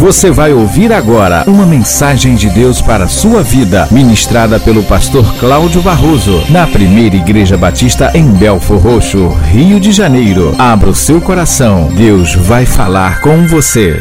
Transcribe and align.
Você 0.00 0.30
vai 0.30 0.50
ouvir 0.50 0.94
agora 0.94 1.44
uma 1.46 1.66
mensagem 1.66 2.34
de 2.34 2.48
Deus 2.48 2.80
para 2.80 3.04
a 3.04 3.08
sua 3.08 3.42
vida, 3.42 3.86
ministrada 3.92 4.58
pelo 4.58 4.82
pastor 4.82 5.38
Cláudio 5.38 5.82
Barroso, 5.82 6.40
na 6.50 6.66
primeira 6.66 7.16
Igreja 7.16 7.58
Batista 7.58 8.10
em 8.16 8.32
Belfor 8.32 8.78
Roxo, 8.78 9.28
Rio 9.52 9.78
de 9.78 9.92
Janeiro. 9.92 10.58
Abra 10.58 10.88
o 10.88 10.94
seu 10.94 11.20
coração, 11.20 11.94
Deus 11.94 12.34
vai 12.34 12.64
falar 12.64 13.20
com 13.20 13.46
você. 13.46 14.00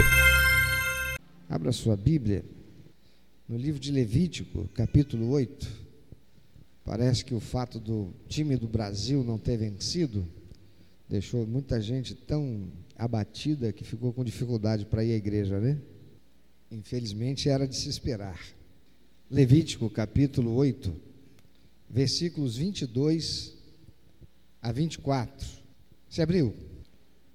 Abra 1.49 1.73
sua 1.73 1.97
Bíblia 1.97 2.45
no 3.45 3.57
livro 3.57 3.77
de 3.77 3.91
Levítico, 3.91 4.69
capítulo 4.73 5.29
8. 5.31 5.67
Parece 6.85 7.25
que 7.25 7.35
o 7.35 7.41
fato 7.41 7.77
do 7.77 8.13
time 8.29 8.55
do 8.55 8.69
Brasil 8.69 9.21
não 9.21 9.37
ter 9.37 9.57
vencido 9.57 10.25
deixou 11.09 11.45
muita 11.45 11.81
gente 11.81 12.15
tão 12.15 12.69
abatida 12.99 13.71
que 13.71 13.85
ficou 13.85 14.11
com 14.11 14.25
dificuldade 14.25 14.85
para 14.85 15.05
ir 15.05 15.13
à 15.13 15.15
igreja, 15.15 15.57
né? 15.57 15.79
Infelizmente 16.69 17.47
era 17.49 17.65
de 17.65 17.75
se 17.75 17.87
esperar. 17.87 18.39
Levítico 19.31 19.89
capítulo 19.89 20.53
8, 20.53 20.93
versículos 21.89 22.57
22 22.57 23.55
a 24.61 24.71
24. 24.73 25.47
Você 26.09 26.21
abriu? 26.21 26.53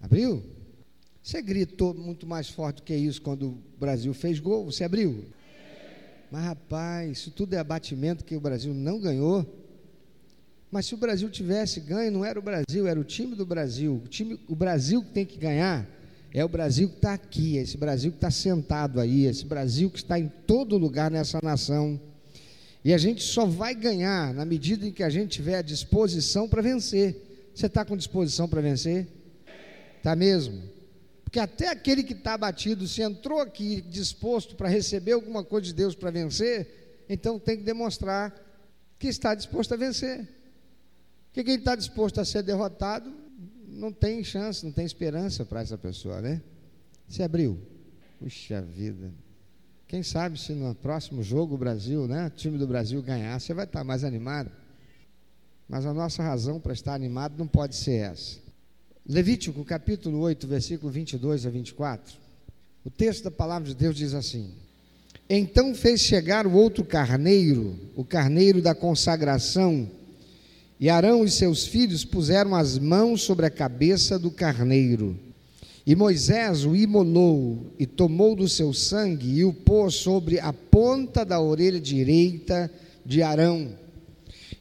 Abriu? 0.01 0.45
Você 1.23 1.41
gritou 1.41 1.95
muito 1.95 2.27
mais 2.27 2.51
forte 2.51 2.77
do 2.77 2.83
que 2.83 2.95
isso 2.95 3.23
quando 3.23 3.49
o 3.49 3.63
Brasil 3.81 4.13
fez 4.13 4.39
gol? 4.39 4.67
Você 4.67 4.85
abriu? 4.85 5.25
Mas 6.31 6.45
rapaz, 6.45 7.19
isso 7.19 7.31
tudo 7.31 7.55
é 7.55 7.59
abatimento 7.59 8.25
que 8.25 8.37
o 8.37 8.41
Brasil 8.41 8.75
não 8.75 9.01
ganhou. 9.01 9.64
Mas 10.75 10.87
se 10.87 10.95
o 10.95 10.97
Brasil 10.97 11.31
tivesse 11.31 11.79
ganho, 11.79 12.11
não 12.11 12.25
era 12.25 12.37
o 12.37 12.43
Brasil, 12.43 12.89
era 12.89 12.99
o 12.99 13.05
time 13.05 13.37
do 13.37 13.47
Brasil. 13.47 14.03
O, 14.05 14.09
time, 14.09 14.41
o 14.49 14.57
Brasil 14.57 15.01
que 15.05 15.11
tem 15.11 15.25
que 15.25 15.39
ganhar 15.39 15.87
é 16.33 16.45
o 16.45 16.49
Brasil 16.49 16.89
que 16.89 16.97
está 16.97 17.13
aqui, 17.13 17.59
é 17.59 17.63
esse 17.63 17.77
Brasil 17.77 18.11
que 18.11 18.17
está 18.17 18.29
sentado 18.29 18.99
aí, 18.99 19.25
esse 19.25 19.45
Brasil 19.45 19.89
que 19.89 19.99
está 19.99 20.19
em 20.19 20.27
todo 20.27 20.77
lugar 20.77 21.13
nessa 21.13 21.39
nação. 21.41 22.01
E 22.85 22.93
a 22.93 22.99
gente 22.99 23.23
só 23.23 23.47
vai 23.47 23.73
ganhar 23.73 24.35
na 24.35 24.45
medida 24.45 24.85
em 24.85 24.91
que 24.91 25.05
a 25.05 25.09
gente 25.09 25.31
tiver 25.31 25.59
a 25.59 25.63
disposição 25.63 26.49
para 26.49 26.61
vencer. 26.61 27.51
Você 27.55 27.67
está 27.67 27.85
com 27.85 27.97
disposição 27.97 28.49
para 28.49 28.61
vencer? 28.61 29.07
Está 29.99 30.17
mesmo? 30.17 30.61
Porque 31.23 31.39
até 31.39 31.69
aquele 31.69 32.03
que 32.03 32.15
está 32.15 32.35
abatido, 32.35 32.89
se 32.89 33.01
entrou 33.01 33.41
aqui 33.41 33.81
disposto 33.81 34.57
para 34.57 34.69
receber 34.69 35.13
alguma 35.13 35.45
coisa 35.45 35.69
de 35.69 35.73
Deus 35.73 35.95
para 35.95 36.11
vencer, 36.11 37.05
então 37.09 37.39
tem 37.39 37.59
que 37.59 37.63
demonstrar 37.63 38.35
que 38.99 39.07
está 39.07 39.37
disposto 39.37 39.73
a 39.73 39.77
vencer. 39.77 40.35
Porque 41.35 41.43
quem 41.43 41.57
está 41.57 41.75
disposto 41.75 42.21
a 42.21 42.25
ser 42.25 42.45
derrotado 42.45 43.13
não 43.67 43.91
tem 43.91 44.23
chance, 44.23 44.65
não 44.65 44.71
tem 44.71 44.87
esperança 44.87 45.45
para 45.45 45.63
essa 45.63 45.77
pessoa, 45.77 46.21
né? 46.21 46.41
Se 47.09 47.25
abriu. 47.25 47.59
Puxa 48.21 48.63
vida. 48.63 49.13
Quem 49.89 50.01
sabe 50.05 50.39
se 50.39 50.53
no 50.53 50.73
próximo 50.77 51.25
jogo 51.25 51.57
o 51.57 51.59
Brasil, 51.59 52.07
né, 52.07 52.29
o 52.29 52.31
time 52.31 52.57
do 52.57 52.69
Brasil 52.69 53.03
ganhar, 53.03 53.41
você 53.41 53.53
vai 53.53 53.65
estar 53.65 53.83
mais 53.83 54.05
animado. 54.05 54.49
Mas 55.69 55.85
a 55.85 55.93
nossa 55.93 56.23
razão 56.23 56.61
para 56.61 56.73
estar 56.73 56.95
animado 56.95 57.37
não 57.37 57.49
pode 57.49 57.75
ser 57.75 58.13
essa. 58.13 58.39
Levítico 59.05 59.65
capítulo 59.65 60.21
8, 60.21 60.47
versículo 60.47 60.93
22 60.93 61.47
a 61.47 61.51
24. 61.51 62.17
O 62.85 62.91
texto 62.91 63.25
da 63.25 63.31
palavra 63.33 63.67
de 63.67 63.75
Deus 63.75 63.97
diz 63.97 64.15
assim: 64.15 64.55
Então 65.29 65.75
fez 65.75 66.01
chegar 66.01 66.47
o 66.47 66.53
outro 66.53 66.85
carneiro, 66.85 67.77
o 67.97 68.05
carneiro 68.05 68.63
da 68.63 68.73
consagração, 68.73 69.91
e 70.79 70.89
Arão 70.89 71.25
e 71.25 71.31
seus 71.31 71.67
filhos 71.67 72.05
puseram 72.05 72.55
as 72.55 72.79
mãos 72.79 73.23
sobre 73.23 73.47
a 73.47 73.51
cabeça 73.51 74.19
do 74.19 74.31
carneiro. 74.31 75.19
E 75.87 75.95
Moisés 75.95 76.65
o 76.65 76.75
imolou 76.75 77.73
e 77.79 77.87
tomou 77.87 78.35
do 78.35 78.49
seu 78.49 78.73
sangue 78.73 79.39
e 79.39 79.45
o 79.45 79.53
pôs 79.53 79.95
sobre 79.95 80.41
a 80.41 80.53
ponta 80.53 81.25
da 81.25 81.41
orelha 81.41 81.81
direita 81.81 82.71
de 83.05 83.23
Arão, 83.23 83.69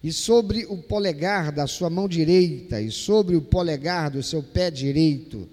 e 0.04 0.12
sobre 0.12 0.66
o 0.66 0.78
polegar 0.78 1.52
da 1.52 1.66
sua 1.66 1.90
mão 1.90 2.10
direita, 2.10 2.82
e 2.82 2.92
sobre 2.92 3.38
o 3.38 3.42
polegar 3.42 4.12
do 4.12 4.22
seu 4.22 4.44
pé 4.44 4.70
direito. 4.70 5.48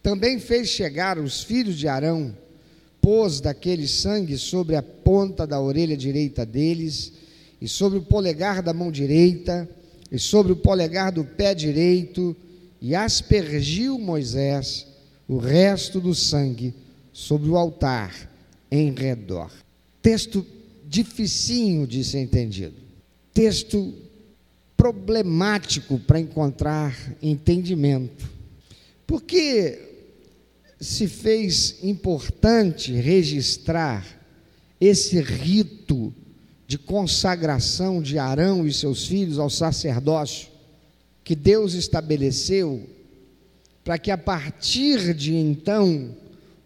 Também 0.00 0.38
fez 0.38 0.68
chegar 0.68 1.18
os 1.18 1.42
filhos 1.42 1.76
de 1.76 1.88
Arão, 1.88 2.32
pôs 3.02 3.40
daquele 3.40 3.88
sangue 3.88 4.38
sobre 4.38 4.76
a 4.76 4.82
ponta 4.82 5.44
da 5.44 5.60
orelha 5.60 5.96
direita 5.96 6.46
deles, 6.46 7.12
e 7.60 7.68
sobre 7.68 7.98
o 7.98 8.02
polegar 8.02 8.62
da 8.62 8.72
mão 8.72 8.90
direita, 8.90 9.68
e 10.10 10.18
sobre 10.18 10.52
o 10.52 10.56
polegar 10.56 11.10
do 11.10 11.24
pé 11.24 11.54
direito, 11.54 12.36
e 12.80 12.94
aspergiu 12.94 13.98
Moisés 13.98 14.86
o 15.28 15.38
resto 15.38 16.00
do 16.00 16.14
sangue 16.14 16.74
sobre 17.12 17.48
o 17.48 17.56
altar 17.56 18.30
em 18.70 18.92
redor. 18.92 19.50
Texto 20.00 20.46
dificinho 20.86 21.86
de 21.86 22.04
ser 22.04 22.20
entendido. 22.20 22.76
Texto 23.32 23.94
problemático 24.76 25.98
para 25.98 26.20
encontrar 26.20 26.94
entendimento. 27.20 28.28
Porque 29.06 29.78
se 30.78 31.08
fez 31.08 31.82
importante 31.82 32.92
registrar 32.92 34.06
esse 34.80 35.20
rito 35.20 36.12
de 36.66 36.78
consagração 36.78 38.02
de 38.02 38.18
Arão 38.18 38.66
e 38.66 38.72
seus 38.72 39.06
filhos 39.06 39.38
ao 39.38 39.48
sacerdócio 39.48 40.48
que 41.22 41.34
Deus 41.34 41.74
estabeleceu 41.74 42.88
para 43.84 43.98
que 43.98 44.10
a 44.10 44.18
partir 44.18 45.14
de 45.14 45.34
então 45.34 46.16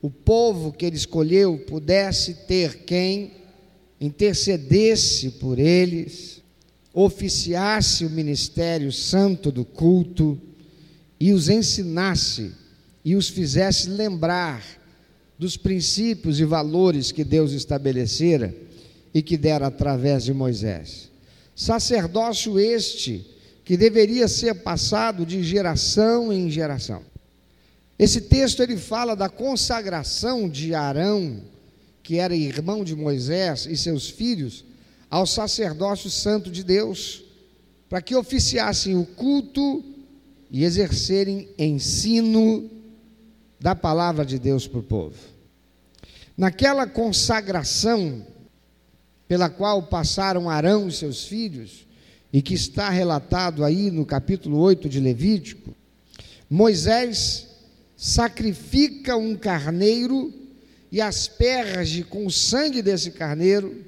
o 0.00 0.10
povo 0.10 0.72
que 0.72 0.86
ele 0.86 0.96
escolheu 0.96 1.58
pudesse 1.66 2.34
ter 2.46 2.84
quem 2.84 3.32
intercedesse 4.00 5.32
por 5.32 5.58
eles, 5.58 6.40
oficiasse 6.94 8.06
o 8.06 8.10
ministério 8.10 8.90
santo 8.90 9.52
do 9.52 9.64
culto 9.64 10.40
e 11.18 11.32
os 11.32 11.50
ensinasse 11.50 12.52
e 13.04 13.14
os 13.14 13.28
fizesse 13.28 13.90
lembrar 13.90 14.64
dos 15.38 15.56
princípios 15.56 16.40
e 16.40 16.44
valores 16.44 17.12
que 17.12 17.22
Deus 17.22 17.52
estabelecera 17.52 18.54
e 19.12 19.22
que 19.22 19.36
dera 19.36 19.66
através 19.66 20.24
de 20.24 20.32
Moisés. 20.32 21.10
Sacerdócio 21.54 22.58
este 22.58 23.26
que 23.64 23.76
deveria 23.76 24.26
ser 24.26 24.54
passado 24.62 25.24
de 25.24 25.42
geração 25.42 26.32
em 26.32 26.50
geração. 26.50 27.02
Esse 27.98 28.22
texto 28.22 28.62
ele 28.62 28.76
fala 28.76 29.14
da 29.14 29.28
consagração 29.28 30.48
de 30.48 30.74
Arão, 30.74 31.42
que 32.02 32.16
era 32.16 32.34
irmão 32.34 32.82
de 32.82 32.96
Moisés 32.96 33.66
e 33.66 33.76
seus 33.76 34.08
filhos, 34.08 34.64
ao 35.10 35.26
sacerdócio 35.26 36.08
santo 36.08 36.50
de 36.50 36.64
Deus, 36.64 37.22
para 37.88 38.00
que 38.00 38.16
oficiassem 38.16 38.96
o 38.96 39.04
culto 39.04 39.84
e 40.50 40.64
exercerem 40.64 41.48
ensino 41.58 42.70
da 43.60 43.74
palavra 43.74 44.24
de 44.24 44.38
Deus 44.38 44.66
para 44.66 44.80
o 44.80 44.82
povo. 44.82 45.16
Naquela 46.36 46.86
consagração, 46.86 48.24
pela 49.30 49.48
qual 49.48 49.84
passaram 49.84 50.50
Arão 50.50 50.88
e 50.88 50.92
seus 50.92 51.24
filhos, 51.24 51.86
e 52.32 52.42
que 52.42 52.52
está 52.52 52.90
relatado 52.90 53.64
aí 53.64 53.88
no 53.88 54.04
capítulo 54.04 54.58
8 54.58 54.88
de 54.88 54.98
Levítico, 54.98 55.72
Moisés 56.50 57.46
sacrifica 57.96 59.16
um 59.16 59.36
carneiro 59.36 60.34
e 60.90 61.00
asperge 61.00 62.02
com 62.02 62.26
o 62.26 62.30
sangue 62.32 62.82
desse 62.82 63.12
carneiro 63.12 63.84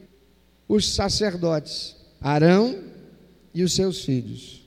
os 0.68 0.94
sacerdotes, 0.94 1.96
Arão 2.20 2.78
e 3.52 3.64
os 3.64 3.74
seus 3.74 4.04
filhos. 4.04 4.62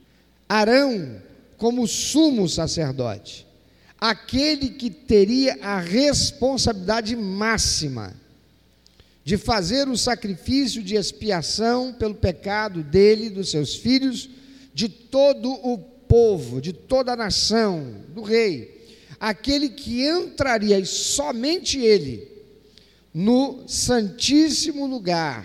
Arão, 0.49 1.21
como 1.55 1.87
sumo 1.87 2.49
sacerdote, 2.49 3.47
aquele 3.97 4.71
que 4.71 4.89
teria 4.89 5.57
a 5.61 5.79
responsabilidade 5.79 7.15
máxima 7.15 8.24
de 9.25 9.37
fazer 9.37 9.89
o 9.89 9.97
sacrifício 9.97 10.83
de 10.83 10.93
expiação 10.93 11.91
pelo 11.91 12.13
pecado 12.13 12.83
dele, 12.83 13.31
dos 13.31 13.49
seus 13.49 13.73
filhos, 13.73 14.29
de 14.71 14.87
todo 14.87 15.51
o 15.51 15.79
povo, 15.79 16.61
de 16.61 16.71
toda 16.71 17.13
a 17.13 17.15
nação, 17.15 18.03
do 18.09 18.21
rei, 18.21 18.85
aquele 19.19 19.69
que 19.69 20.07
entraria, 20.07 20.77
e 20.77 20.85
somente 20.85 21.79
ele, 21.79 22.31
no 23.11 23.67
Santíssimo 23.67 24.85
Lugar, 24.85 25.43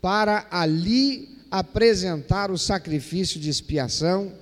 para 0.00 0.48
ali 0.50 1.36
apresentar 1.50 2.50
o 2.50 2.56
sacrifício 2.56 3.38
de 3.38 3.50
expiação 3.50 4.32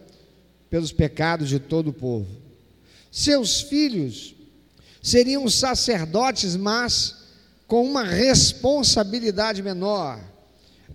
pelos 0.70 0.92
pecados 0.92 1.48
de 1.48 1.58
todo 1.58 1.88
o 1.88 1.92
povo. 1.92 2.28
Seus 3.10 3.62
filhos 3.62 4.36
seriam 5.02 5.48
sacerdotes, 5.48 6.54
mas 6.54 7.17
com 7.68 7.84
uma 7.84 8.02
responsabilidade 8.02 9.62
menor, 9.62 10.18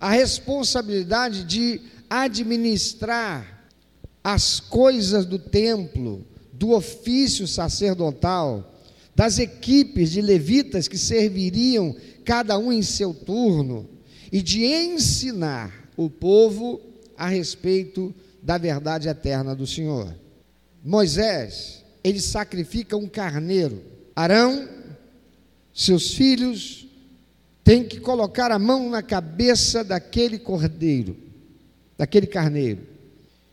a 0.00 0.10
responsabilidade 0.10 1.44
de 1.44 1.80
administrar 2.10 3.68
as 4.22 4.58
coisas 4.58 5.24
do 5.24 5.38
templo, 5.38 6.26
do 6.52 6.72
ofício 6.72 7.46
sacerdotal, 7.46 8.74
das 9.14 9.38
equipes 9.38 10.10
de 10.10 10.20
levitas 10.20 10.88
que 10.88 10.98
serviriam 10.98 11.94
cada 12.24 12.58
um 12.58 12.72
em 12.72 12.82
seu 12.82 13.14
turno, 13.14 13.88
e 14.32 14.42
de 14.42 14.64
ensinar 14.64 15.72
o 15.96 16.10
povo 16.10 16.80
a 17.16 17.28
respeito 17.28 18.12
da 18.42 18.58
verdade 18.58 19.08
eterna 19.08 19.54
do 19.54 19.64
Senhor. 19.64 20.12
Moisés, 20.82 21.84
ele 22.02 22.20
sacrifica 22.20 22.96
um 22.96 23.06
carneiro. 23.06 23.80
Arão, 24.16 24.68
seus 25.74 26.14
filhos, 26.14 26.86
têm 27.64 27.82
que 27.82 27.98
colocar 27.98 28.52
a 28.52 28.58
mão 28.58 28.88
na 28.88 29.02
cabeça 29.02 29.82
daquele 29.82 30.38
cordeiro, 30.38 31.16
daquele 31.98 32.28
carneiro, 32.28 32.86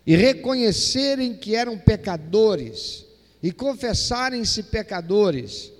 e 0.05 0.15
reconhecerem 0.15 1.33
que 1.33 1.55
eram 1.55 1.77
pecadores 1.77 3.05
e 3.41 3.51
confessarem-se 3.51 4.63
pecadores 4.63 5.71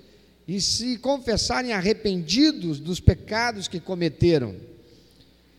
e 0.48 0.60
se 0.60 0.96
confessarem 0.98 1.72
arrependidos 1.72 2.80
dos 2.80 2.98
pecados 2.98 3.68
que 3.68 3.78
cometeram. 3.78 4.56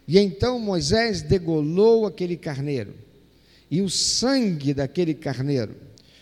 E 0.05 0.19
então 0.19 0.59
Moisés 0.59 1.21
degolou 1.21 2.05
aquele 2.05 2.35
carneiro, 2.35 2.93
e 3.71 3.81
o 3.81 3.89
sangue 3.89 4.73
daquele 4.73 5.13
carneiro 5.13 5.75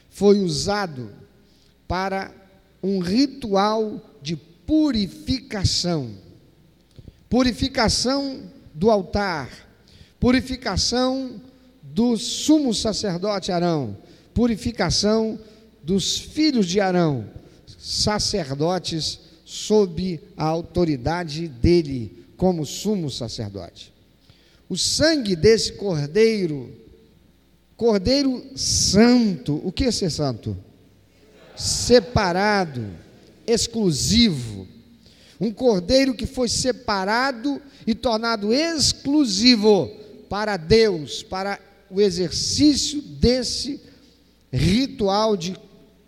foi 0.09 0.39
usado 0.39 1.09
para 1.87 2.31
um 2.83 2.99
ritual 2.99 4.10
purificação 4.71 6.15
purificação 7.27 8.41
do 8.73 8.89
altar, 8.89 9.49
purificação 10.17 11.41
do 11.81 12.15
sumo 12.15 12.73
sacerdote 12.73 13.51
Arão, 13.51 13.97
purificação 14.33 15.37
dos 15.83 16.17
filhos 16.17 16.67
de 16.67 16.79
Arão, 16.79 17.29
sacerdotes 17.77 19.19
sob 19.43 20.21
a 20.37 20.45
autoridade 20.45 21.49
dele 21.49 22.25
como 22.37 22.65
sumo 22.65 23.09
sacerdote. 23.09 23.93
O 24.69 24.77
sangue 24.77 25.35
desse 25.35 25.73
cordeiro, 25.73 26.73
cordeiro 27.75 28.41
santo, 28.55 29.61
o 29.65 29.71
que 29.71 29.83
é 29.83 29.91
ser 29.91 30.09
santo? 30.09 30.57
Separado, 31.57 32.85
exclusivo. 33.51 34.67
Um 35.39 35.51
cordeiro 35.51 36.13
que 36.13 36.25
foi 36.25 36.47
separado 36.47 37.61
e 37.85 37.95
tornado 37.95 38.53
exclusivo 38.53 39.91
para 40.29 40.55
Deus, 40.55 41.23
para 41.23 41.59
o 41.89 41.99
exercício 41.99 43.01
desse 43.01 43.81
ritual 44.51 45.35
de 45.35 45.55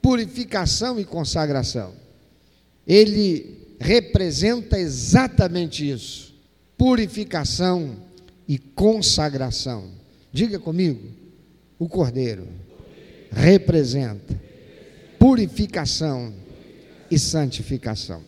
purificação 0.01 1.00
e 1.00 1.06
consagração. 1.06 1.94
Ele 2.86 3.57
representa 3.80 4.78
exatamente 4.78 5.90
isso: 5.90 6.34
purificação 6.78 7.95
e 8.48 8.57
consagração. 8.57 9.90
Diga 10.31 10.60
comigo, 10.60 11.07
o 11.80 11.88
cordeiro 11.88 12.48
representa 13.31 14.40
purificação 15.18 16.34
e 17.13 17.19
santificação. 17.19 18.24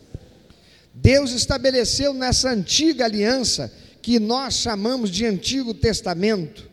Deus 0.94 1.32
estabeleceu 1.32 2.14
nessa 2.14 2.50
antiga 2.50 3.04
aliança, 3.04 3.72
que 4.00 4.20
nós 4.20 4.54
chamamos 4.54 5.10
de 5.10 5.26
Antigo 5.26 5.74
Testamento, 5.74 6.70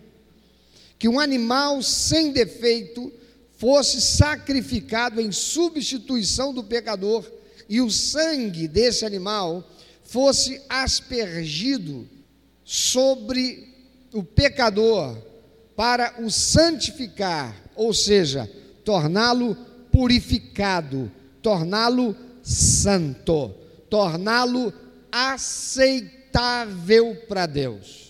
que 0.99 1.09
um 1.09 1.19
animal 1.19 1.81
sem 1.81 2.31
defeito 2.31 3.11
fosse 3.57 3.99
sacrificado 3.99 5.19
em 5.19 5.31
substituição 5.31 6.53
do 6.53 6.63
pecador 6.63 7.29
e 7.67 7.81
o 7.81 7.89
sangue 7.89 8.67
desse 8.67 9.03
animal 9.03 9.67
fosse 10.03 10.61
aspergido 10.69 12.07
sobre 12.63 13.73
o 14.13 14.23
pecador 14.23 15.17
para 15.75 16.21
o 16.21 16.29
santificar, 16.29 17.55
ou 17.75 17.93
seja, 17.93 18.49
torná-lo 18.85 19.55
purificado, 19.91 21.11
torná-lo 21.43 22.15
santo, 22.41 23.53
torná-lo 23.89 24.73
aceitável 25.11 27.15
para 27.27 27.45
Deus. 27.45 28.03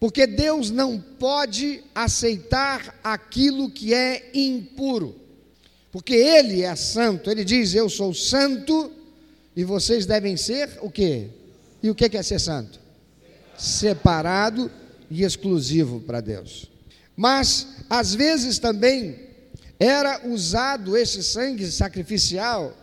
Porque 0.00 0.26
Deus 0.26 0.70
não 0.70 0.98
pode 0.98 1.84
aceitar 1.94 2.98
aquilo 3.04 3.70
que 3.70 3.94
é 3.94 4.30
impuro. 4.34 5.14
Porque 5.92 6.14
Ele 6.14 6.62
é 6.62 6.74
santo. 6.74 7.30
Ele 7.30 7.44
diz: 7.44 7.74
Eu 7.74 7.90
sou 7.90 8.14
santo 8.14 8.90
e 9.54 9.62
vocês 9.62 10.06
devem 10.06 10.38
ser 10.38 10.78
o 10.80 10.90
quê? 10.90 11.28
E 11.82 11.90
o 11.90 11.94
que 11.94 12.16
é 12.16 12.22
ser 12.22 12.38
santo? 12.38 12.80
Separado 13.58 14.70
e 15.10 15.22
exclusivo 15.22 16.00
para 16.00 16.22
Deus. 16.22 16.70
Mas, 17.14 17.66
às 17.90 18.14
vezes 18.14 18.58
também, 18.58 19.29
era 19.80 20.28
usado 20.28 20.96
esse 20.96 21.22
sangue 21.24 21.66
sacrificial 21.72 22.76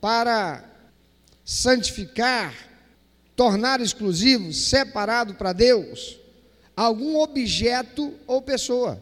para 0.00 0.64
santificar 1.44 2.54
tornar 3.36 3.82
exclusivo, 3.82 4.52
separado 4.52 5.34
para 5.34 5.52
Deus, 5.52 6.18
algum 6.74 7.18
objeto 7.18 8.14
ou 8.26 8.40
pessoa. 8.40 9.00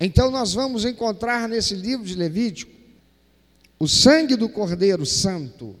Então 0.00 0.30
nós 0.30 0.52
vamos 0.52 0.84
encontrar 0.84 1.48
nesse 1.48 1.74
livro 1.74 2.04
de 2.04 2.16
Levítico 2.16 2.72
o 3.78 3.86
sangue 3.86 4.34
do 4.34 4.48
Cordeiro 4.48 5.06
Santo 5.06 5.76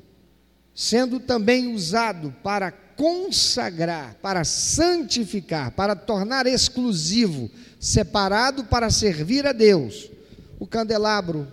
sendo 0.74 1.18
também 1.18 1.74
usado 1.74 2.34
para 2.42 2.70
consagrar, 2.70 4.14
para 4.20 4.44
santificar, 4.44 5.70
para 5.70 5.96
tornar 5.96 6.46
exclusivo, 6.46 7.50
separado 7.80 8.64
para 8.64 8.90
servir 8.90 9.46
a 9.46 9.52
Deus, 9.52 10.10
o 10.58 10.66
candelabro 10.66 11.46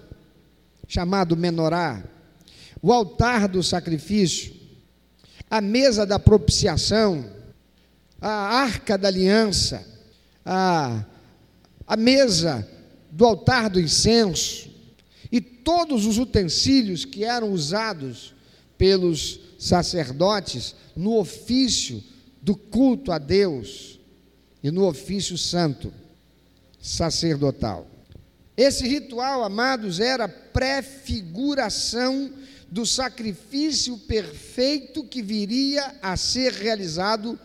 chamado 0.88 1.35
menorá, 1.35 2.03
o 2.81 2.91
altar 2.91 3.47
do 3.47 3.63
sacrifício, 3.63 4.53
a 5.50 5.61
mesa 5.61 6.05
da 6.05 6.19
propiciação, 6.19 7.29
a 8.19 8.29
arca 8.29 8.97
da 8.97 9.07
aliança, 9.07 9.85
a, 10.45 11.05
a 11.85 11.97
mesa 11.97 12.67
do 13.11 13.25
altar 13.25 13.69
do 13.69 13.79
incenso 13.79 14.69
e 15.31 15.39
todos 15.39 16.06
os 16.06 16.17
utensílios 16.17 17.06
que 17.06 17.23
eram 17.23 17.51
usados 17.51 18.33
pelos 18.77 19.39
sacerdotes 19.59 20.75
no 20.95 21.18
ofício 21.18 22.04
do 22.42 22.56
culto 22.56 23.11
a 23.11 23.18
Deus 23.18 23.99
e 24.61 24.69
no 24.71 24.85
ofício 24.85 25.37
santo 25.37 25.94
sacerdotal. 26.81 27.93
Esse 28.56 28.88
ritual, 28.88 29.44
amados, 29.44 30.00
era 30.00 30.28
prefiguração 30.28 32.31
do 32.69 32.86
sacrifício 32.86 33.98
perfeito 33.98 35.04
que 35.04 35.22
viria 35.22 35.95
a 36.02 36.16
ser 36.16 36.54
realizado 36.54 37.40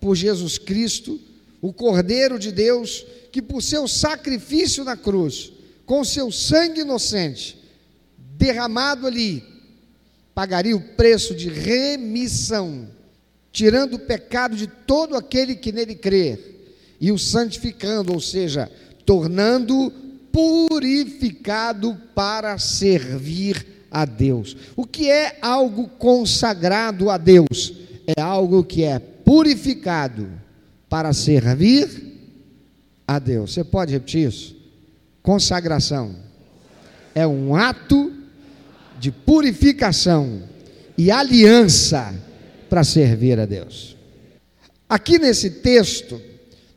por 0.00 0.14
Jesus 0.14 0.58
Cristo, 0.58 1.20
o 1.60 1.72
Cordeiro 1.72 2.38
de 2.38 2.52
Deus, 2.52 3.04
que 3.32 3.42
por 3.42 3.62
seu 3.62 3.88
sacrifício 3.88 4.84
na 4.84 4.96
cruz, 4.96 5.52
com 5.84 6.04
seu 6.04 6.30
sangue 6.30 6.82
inocente, 6.82 7.58
derramado 8.36 9.06
ali, 9.06 9.42
pagaria 10.34 10.76
o 10.76 10.80
preço 10.80 11.34
de 11.34 11.48
remissão, 11.48 12.88
tirando 13.50 13.94
o 13.94 13.98
pecado 13.98 14.54
de 14.54 14.66
todo 14.66 15.16
aquele 15.16 15.56
que 15.56 15.72
nele 15.72 15.96
crer, 15.96 16.76
e 17.00 17.10
o 17.10 17.18
santificando, 17.18 18.12
ou 18.12 18.20
seja, 18.20 18.70
tornando 19.04 19.92
purificado 20.38 21.96
para 22.14 22.56
servir 22.58 23.66
a 23.90 24.04
Deus. 24.04 24.56
O 24.76 24.86
que 24.86 25.10
é 25.10 25.36
algo 25.42 25.88
consagrado 25.88 27.10
a 27.10 27.18
Deus? 27.18 27.74
É 28.06 28.20
algo 28.20 28.62
que 28.62 28.84
é 28.84 29.00
purificado 29.00 30.30
para 30.88 31.12
servir 31.12 31.88
a 33.04 33.18
Deus. 33.18 33.52
Você 33.52 33.64
pode 33.64 33.92
repetir 33.92 34.28
isso? 34.28 34.56
Consagração 35.24 36.14
é 37.16 37.26
um 37.26 37.56
ato 37.56 38.12
de 39.00 39.10
purificação 39.10 40.44
e 40.96 41.10
aliança 41.10 42.14
para 42.70 42.84
servir 42.84 43.40
a 43.40 43.44
Deus. 43.44 43.96
Aqui 44.88 45.18
nesse 45.18 45.50
texto, 45.50 46.27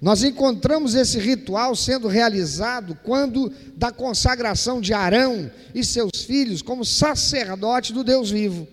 nós 0.01 0.23
encontramos 0.23 0.95
esse 0.95 1.19
ritual 1.19 1.75
sendo 1.75 2.07
realizado 2.07 2.97
quando 3.03 3.53
da 3.75 3.91
consagração 3.91 4.81
de 4.81 4.93
Arão 4.93 5.51
e 5.75 5.85
seus 5.85 6.23
filhos 6.23 6.63
como 6.63 6.83
sacerdote 6.83 7.93
do 7.93 8.03
Deus 8.03 8.31
vivo. 8.31 8.67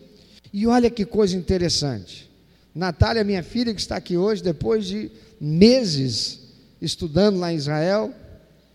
E 0.50 0.66
olha 0.66 0.88
que 0.88 1.04
coisa 1.04 1.36
interessante. 1.36 2.30
Natália, 2.74 3.22
minha 3.24 3.42
filha, 3.42 3.74
que 3.74 3.80
está 3.80 3.96
aqui 3.96 4.16
hoje, 4.16 4.42
depois 4.42 4.86
de 4.86 5.10
meses 5.38 6.40
estudando 6.80 7.38
lá 7.38 7.52
em 7.52 7.56
Israel, 7.56 8.10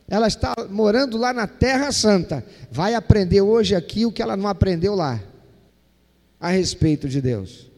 ela 0.08 0.28
está 0.28 0.54
morando 0.70 1.18
lá 1.18 1.34
na 1.34 1.48
Terra 1.48 1.92
Santa, 1.92 2.46
vai 2.70 2.94
aprender 2.94 3.42
hoje 3.42 3.74
aqui 3.74 4.06
o 4.06 4.12
que 4.12 4.22
ela 4.22 4.38
não 4.38 4.48
aprendeu 4.48 4.94
lá, 4.94 5.20
a 6.40 6.50
respeito 6.50 7.10
de 7.10 7.20
Deus. 7.20 7.73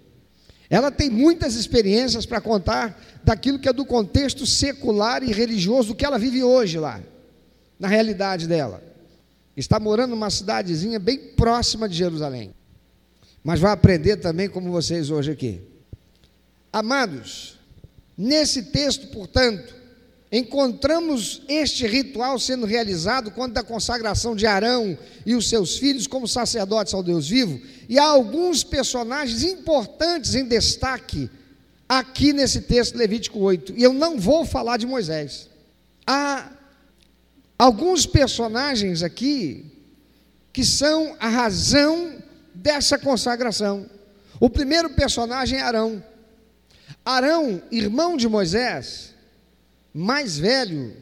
Ela 0.76 0.92
tem 0.92 1.10
muitas 1.10 1.56
experiências 1.56 2.26
para 2.26 2.42
contar 2.42 3.02
daquilo 3.24 3.58
que 3.58 3.70
é 3.70 3.72
do 3.72 3.86
contexto 3.86 4.46
secular 4.46 5.24
e 5.24 5.32
religioso 5.32 5.96
que 5.96 6.04
ela 6.04 6.20
vive 6.20 6.44
hoje 6.44 6.78
lá, 6.78 7.02
na 7.80 7.88
realidade 7.88 8.46
dela. 8.46 8.84
Está 9.56 9.80
morando 9.80 10.10
numa 10.10 10.30
cidadezinha 10.30 11.00
bem 11.00 11.18
próxima 11.18 11.88
de 11.88 11.96
Jerusalém, 11.96 12.54
mas 13.42 13.62
vai 13.62 13.72
aprender 13.72 14.18
também 14.18 14.50
como 14.50 14.70
vocês 14.70 15.10
hoje 15.10 15.32
aqui. 15.32 15.62
Amados, 16.74 17.58
nesse 18.18 18.64
texto, 18.64 19.08
portanto, 19.14 19.74
encontramos 20.38 21.44
este 21.48 21.88
ritual 21.88 22.38
sendo 22.38 22.66
realizado 22.66 23.32
quando 23.32 23.54
da 23.54 23.64
consagração 23.64 24.36
de 24.36 24.46
Arão 24.46 24.98
e 25.26 25.34
os 25.34 25.48
seus 25.48 25.78
filhos 25.78 26.08
como 26.08 26.28
sacerdotes 26.28 26.94
ao 26.94 27.02
Deus 27.02 27.30
vivo, 27.30 27.62
e 27.88 27.98
há 27.98 28.04
alguns 28.04 28.62
personagens 28.62 29.44
importantes 29.44 30.36
em 30.36 30.46
destaque 30.46 31.30
aqui 31.88 32.34
nesse 32.34 32.62
texto 32.62 32.98
Levítico 32.98 33.40
8. 33.40 33.76
E 33.78 33.84
eu 33.84 33.94
não 33.94 34.20
vou 34.20 34.44
falar 34.44 34.76
de 34.76 34.86
Moisés. 34.86 35.50
Há 36.06 36.52
alguns 37.58 38.06
personagens 38.06 39.04
aqui 39.04 39.72
que 40.52 40.66
são 40.66 41.16
a 41.18 41.30
razão 41.30 42.14
dessa 42.54 42.98
consagração. 42.98 43.90
O 44.38 44.50
primeiro 44.50 44.90
personagem 44.90 45.60
é 45.60 45.62
Arão. 45.62 46.04
Arão, 47.06 47.62
irmão 47.72 48.18
de 48.18 48.28
Moisés, 48.28 49.15
mais 49.98 50.38
velho, 50.38 50.94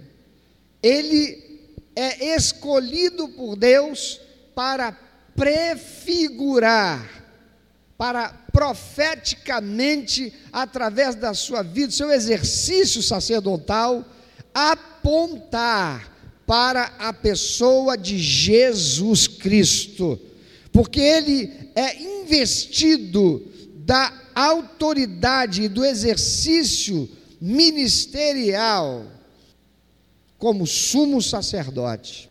ele 0.83 1.63
é 1.95 2.35
escolhido 2.35 3.27
por 3.29 3.55
Deus 3.55 4.21
para 4.53 4.91
prefigurar, 5.35 7.23
para 7.97 8.29
profeticamente, 8.29 10.31
através 10.51 11.15
da 11.15 11.33
sua 11.33 11.63
vida, 11.63 11.91
seu 11.91 12.11
exercício 12.11 13.01
sacerdotal, 13.01 14.05
apontar 14.53 16.13
para 16.45 16.83
a 16.99 17.11
pessoa 17.11 17.97
de 17.97 18.19
Jesus 18.19 19.25
Cristo, 19.25 20.21
porque 20.71 20.99
ele 20.99 21.51
é 21.73 21.99
investido 21.99 23.51
da 23.77 24.13
autoridade 24.35 25.63
e 25.63 25.67
do 25.67 25.83
exercício 25.83 27.09
ministerial 27.45 29.05
como 30.37 30.65
sumo 30.65 31.21
sacerdote. 31.21 32.29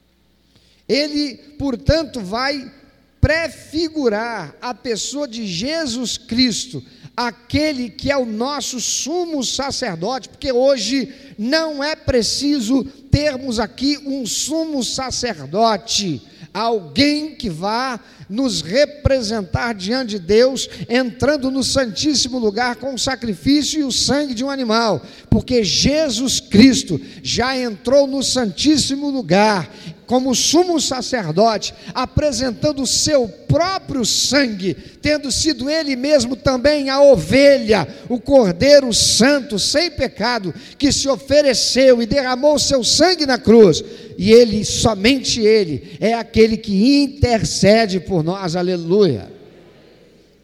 Ele, 0.89 1.35
portanto, 1.59 2.19
vai 2.19 2.73
prefigurar 3.21 4.57
a 4.59 4.73
pessoa 4.73 5.29
de 5.29 5.47
Jesus 5.47 6.17
Cristo, 6.17 6.83
aquele 7.15 7.91
que 7.91 8.11
é 8.11 8.17
o 8.17 8.25
nosso 8.25 8.81
sumo 8.81 9.45
sacerdote, 9.45 10.31
porque 10.31 10.51
hoje 10.51 11.13
não 11.39 11.85
é 11.85 11.95
preciso 11.95 12.83
termos 13.11 13.61
aqui 13.61 13.99
um 13.99 14.25
sumo 14.25 14.83
sacerdote, 14.83 16.23
alguém 16.53 17.35
que 17.35 17.49
vá 17.49 17.99
nos 18.29 18.61
representar 18.61 19.75
diante 19.75 20.11
de 20.11 20.19
Deus, 20.19 20.69
entrando 20.89 21.51
no 21.51 21.63
Santíssimo 21.63 22.39
Lugar 22.39 22.77
com 22.77 22.95
o 22.95 22.99
sacrifício 22.99 23.81
e 23.81 23.85
o 23.85 23.93
sangue 23.93 24.35
de 24.35 24.45
um 24.45 24.51
animal, 24.51 25.03
porque 25.31 25.65
Jesus 25.65 26.41
Cristo 26.41 27.01
já 27.23 27.57
entrou 27.57 28.07
no 28.07 28.23
Santíssimo 28.23 29.11
Lugar 29.11 29.71
como 30.13 30.35
sumo 30.35 30.79
sacerdote, 30.79 31.73
apresentando 31.95 32.83
o 32.83 32.87
seu 32.87 33.27
próprio 33.27 34.05
sangue, 34.05 34.77
tendo 35.01 35.33
sido 35.33 35.71
ele 35.71 35.97
mesmo 35.97 36.37
também 36.37 36.91
a 36.91 37.01
ovelha, 37.01 37.89
o 38.11 38.21
cordeiro 38.21 38.93
santo, 38.93 39.59
sem 39.59 39.91
pecado, 39.91 40.55
que 40.77 40.93
se 40.93 41.09
ofereceu 41.09 42.03
e 42.03 42.05
derramou 42.05 42.59
seu 42.59 42.85
sangue 42.85 43.25
na 43.25 43.39
cruz, 43.39 43.83
e 44.19 44.31
ele, 44.31 44.67
somente 44.67 45.41
ele, 45.41 45.97
é 45.99 46.13
aquele 46.13 46.59
que 46.59 47.03
intercede 47.05 47.99
por 47.99 48.23
nós, 48.23 48.55
aleluia. 48.55 49.33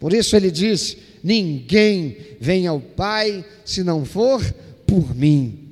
Por 0.01 0.15
isso 0.15 0.35
ele 0.35 0.51
diz: 0.51 0.97
ninguém 1.23 2.17
vem 2.41 2.67
ao 2.67 2.81
Pai 2.81 3.45
se 3.67 3.85
não 3.85 4.03
for 4.03 4.43
por 4.87 5.15
mim. 5.15 5.68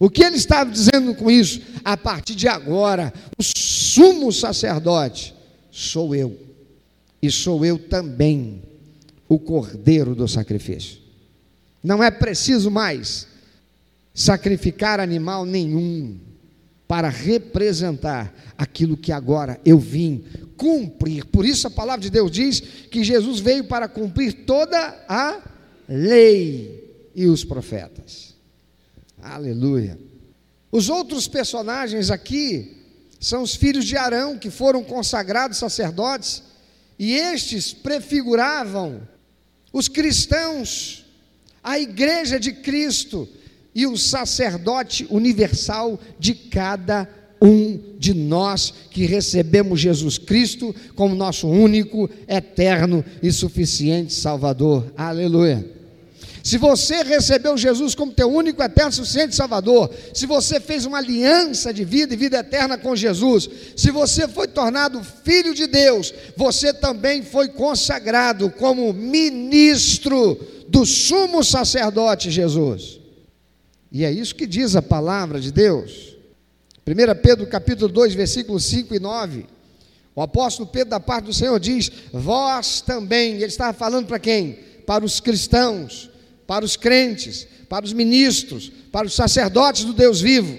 O 0.00 0.08
que 0.08 0.24
ele 0.24 0.36
estava 0.36 0.70
dizendo 0.70 1.14
com 1.14 1.30
isso? 1.30 1.60
A 1.84 1.94
partir 1.94 2.34
de 2.34 2.48
agora, 2.48 3.12
o 3.38 3.42
sumo 3.42 4.32
sacerdote 4.32 5.34
sou 5.70 6.14
eu, 6.14 6.40
e 7.20 7.30
sou 7.30 7.66
eu 7.66 7.78
também 7.78 8.62
o 9.28 9.38
cordeiro 9.38 10.14
do 10.14 10.26
sacrifício. 10.26 10.98
Não 11.84 12.02
é 12.02 12.10
preciso 12.10 12.70
mais 12.70 13.26
sacrificar 14.14 15.00
animal 15.00 15.44
nenhum 15.44 16.18
para 16.88 17.10
representar 17.10 18.34
aquilo 18.56 18.96
que 18.96 19.12
agora 19.12 19.60
eu 19.66 19.78
vim 19.78 20.24
cumprir. 20.56 21.26
Por 21.26 21.44
isso 21.44 21.66
a 21.66 21.70
palavra 21.70 22.00
de 22.00 22.10
Deus 22.10 22.30
diz 22.30 22.60
que 22.90 23.04
Jesus 23.04 23.38
veio 23.38 23.64
para 23.64 23.86
cumprir 23.86 24.44
toda 24.46 25.04
a 25.06 25.42
lei 25.86 27.10
e 27.14 27.26
os 27.26 27.44
profetas. 27.44 28.29
Aleluia. 29.22 29.98
Os 30.72 30.88
outros 30.88 31.26
personagens 31.26 32.10
aqui 32.10 32.76
são 33.18 33.42
os 33.42 33.54
filhos 33.54 33.84
de 33.84 33.96
Arão, 33.96 34.38
que 34.38 34.50
foram 34.50 34.82
consagrados 34.82 35.58
sacerdotes, 35.58 36.42
e 36.98 37.14
estes 37.14 37.72
prefiguravam 37.72 39.02
os 39.72 39.88
cristãos, 39.88 41.04
a 41.62 41.78
igreja 41.78 42.38
de 42.40 42.52
Cristo 42.52 43.28
e 43.74 43.86
o 43.86 43.96
sacerdote 43.96 45.06
universal 45.10 46.00
de 46.18 46.34
cada 46.34 47.08
um 47.40 47.96
de 47.98 48.12
nós 48.12 48.72
que 48.90 49.06
recebemos 49.06 49.80
Jesus 49.80 50.18
Cristo 50.18 50.74
como 50.94 51.14
nosso 51.14 51.48
único, 51.48 52.08
eterno 52.28 53.04
e 53.22 53.32
suficiente 53.32 54.12
Salvador. 54.12 54.92
Aleluia. 54.96 55.79
Se 56.42 56.56
você 56.56 57.02
recebeu 57.02 57.56
Jesus 57.56 57.94
como 57.94 58.12
teu 58.12 58.30
único, 58.30 58.62
eterno, 58.62 58.92
suficiente 58.92 59.34
Salvador, 59.34 59.90
se 60.14 60.26
você 60.26 60.58
fez 60.58 60.86
uma 60.86 60.98
aliança 60.98 61.72
de 61.72 61.84
vida 61.84 62.14
e 62.14 62.16
vida 62.16 62.38
eterna 62.38 62.78
com 62.78 62.96
Jesus, 62.96 63.48
se 63.76 63.90
você 63.90 64.26
foi 64.26 64.48
tornado 64.48 65.04
filho 65.24 65.54
de 65.54 65.66
Deus, 65.66 66.12
você 66.36 66.72
também 66.72 67.22
foi 67.22 67.48
consagrado 67.48 68.50
como 68.50 68.92
ministro 68.92 70.40
do 70.68 70.86
sumo 70.86 71.44
sacerdote 71.44 72.30
Jesus. 72.30 72.98
E 73.92 74.04
é 74.04 74.10
isso 74.10 74.34
que 74.34 74.46
diz 74.46 74.76
a 74.76 74.82
palavra 74.82 75.40
de 75.40 75.52
Deus. 75.52 76.16
1 76.86 77.20
Pedro 77.22 77.46
capítulo 77.46 77.92
2, 77.92 78.14
versículos 78.14 78.64
5 78.64 78.94
e 78.94 78.98
9. 78.98 79.46
O 80.14 80.22
apóstolo 80.22 80.68
Pedro, 80.68 80.90
da 80.90 81.00
parte 81.00 81.26
do 81.26 81.34
Senhor, 81.34 81.58
diz: 81.60 81.90
Vós 82.12 82.80
também, 82.80 83.34
ele 83.34 83.46
estava 83.46 83.72
falando 83.72 84.06
para 84.06 84.18
quem? 84.18 84.58
Para 84.86 85.04
os 85.04 85.20
cristãos 85.20 86.09
para 86.50 86.64
os 86.64 86.76
crentes, 86.76 87.46
para 87.68 87.84
os 87.84 87.92
ministros, 87.92 88.72
para 88.90 89.06
os 89.06 89.14
sacerdotes 89.14 89.84
do 89.84 89.92
Deus 89.92 90.20
vivo. 90.20 90.58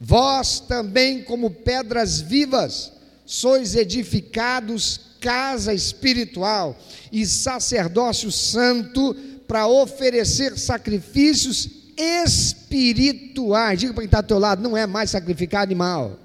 Vós 0.00 0.58
também, 0.58 1.22
como 1.22 1.52
pedras 1.52 2.20
vivas, 2.20 2.90
sois 3.24 3.76
edificados 3.76 5.12
casa 5.20 5.72
espiritual 5.72 6.76
e 7.12 7.24
sacerdócio 7.24 8.32
santo 8.32 9.14
para 9.46 9.68
oferecer 9.68 10.58
sacrifícios 10.58 11.68
espirituais. 11.96 13.78
Diga 13.78 13.94
para 13.94 14.02
quem 14.02 14.06
está 14.06 14.18
ao 14.18 14.24
teu 14.24 14.40
lado: 14.40 14.60
não 14.60 14.76
é 14.76 14.84
mais 14.84 15.10
sacrificar 15.10 15.62
animal, 15.62 16.18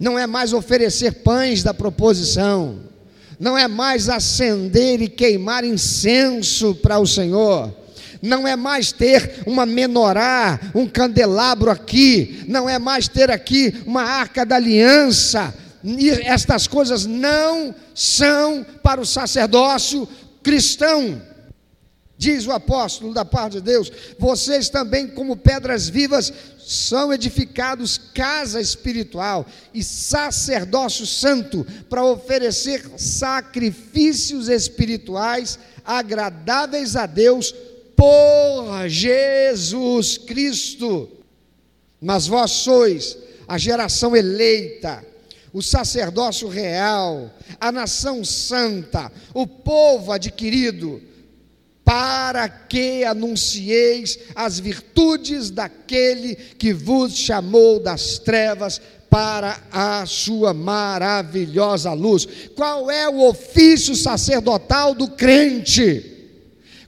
não 0.00 0.18
é 0.18 0.26
mais 0.26 0.54
oferecer 0.54 1.16
pães 1.22 1.62
da 1.62 1.74
proposição 1.74 2.93
não 3.44 3.58
é 3.58 3.68
mais 3.68 4.08
acender 4.08 5.02
e 5.02 5.06
queimar 5.06 5.64
incenso 5.64 6.74
para 6.76 6.98
o 6.98 7.06
Senhor, 7.06 7.70
não 8.22 8.48
é 8.48 8.56
mais 8.56 8.90
ter 8.90 9.42
uma 9.44 9.66
menorá, 9.66 10.58
um 10.74 10.86
candelabro 10.86 11.70
aqui, 11.70 12.42
não 12.48 12.66
é 12.66 12.78
mais 12.78 13.06
ter 13.06 13.30
aqui 13.30 13.82
uma 13.84 14.02
arca 14.02 14.46
da 14.46 14.56
aliança. 14.56 15.54
Estas 16.24 16.66
coisas 16.66 17.04
não 17.04 17.74
são 17.94 18.64
para 18.82 18.98
o 18.98 19.04
sacerdócio 19.04 20.08
cristão. 20.42 21.20
Diz 22.16 22.46
o 22.46 22.52
apóstolo 22.52 23.12
da 23.12 23.24
parte 23.24 23.54
de 23.54 23.62
Deus: 23.62 23.90
vocês 24.18 24.68
também, 24.68 25.08
como 25.08 25.36
pedras 25.36 25.88
vivas, 25.88 26.32
são 26.58 27.12
edificados 27.12 27.98
casa 27.98 28.60
espiritual 28.60 29.46
e 29.72 29.82
sacerdócio 29.82 31.06
santo 31.06 31.66
para 31.88 32.04
oferecer 32.04 32.84
sacrifícios 32.96 34.48
espirituais 34.48 35.58
agradáveis 35.84 36.96
a 36.96 37.04
Deus 37.04 37.54
por 37.96 38.88
Jesus 38.88 40.16
Cristo. 40.16 41.08
Mas 42.00 42.26
vós 42.26 42.50
sois 42.50 43.18
a 43.46 43.58
geração 43.58 44.16
eleita, 44.16 45.04
o 45.52 45.62
sacerdócio 45.62 46.48
real, 46.48 47.30
a 47.60 47.70
nação 47.70 48.24
santa, 48.24 49.12
o 49.32 49.46
povo 49.46 50.12
adquirido, 50.12 51.00
para 51.84 52.48
que 52.48 53.04
anuncieis 53.04 54.18
as 54.34 54.58
virtudes 54.58 55.50
daquele 55.50 56.34
que 56.34 56.72
vos 56.72 57.16
chamou 57.16 57.78
das 57.78 58.18
trevas 58.18 58.80
para 59.10 59.60
a 59.70 60.04
sua 60.06 60.54
maravilhosa 60.54 61.92
luz. 61.92 62.26
Qual 62.56 62.90
é 62.90 63.08
o 63.08 63.28
ofício 63.28 63.94
sacerdotal 63.94 64.94
do 64.94 65.08
crente? 65.08 66.13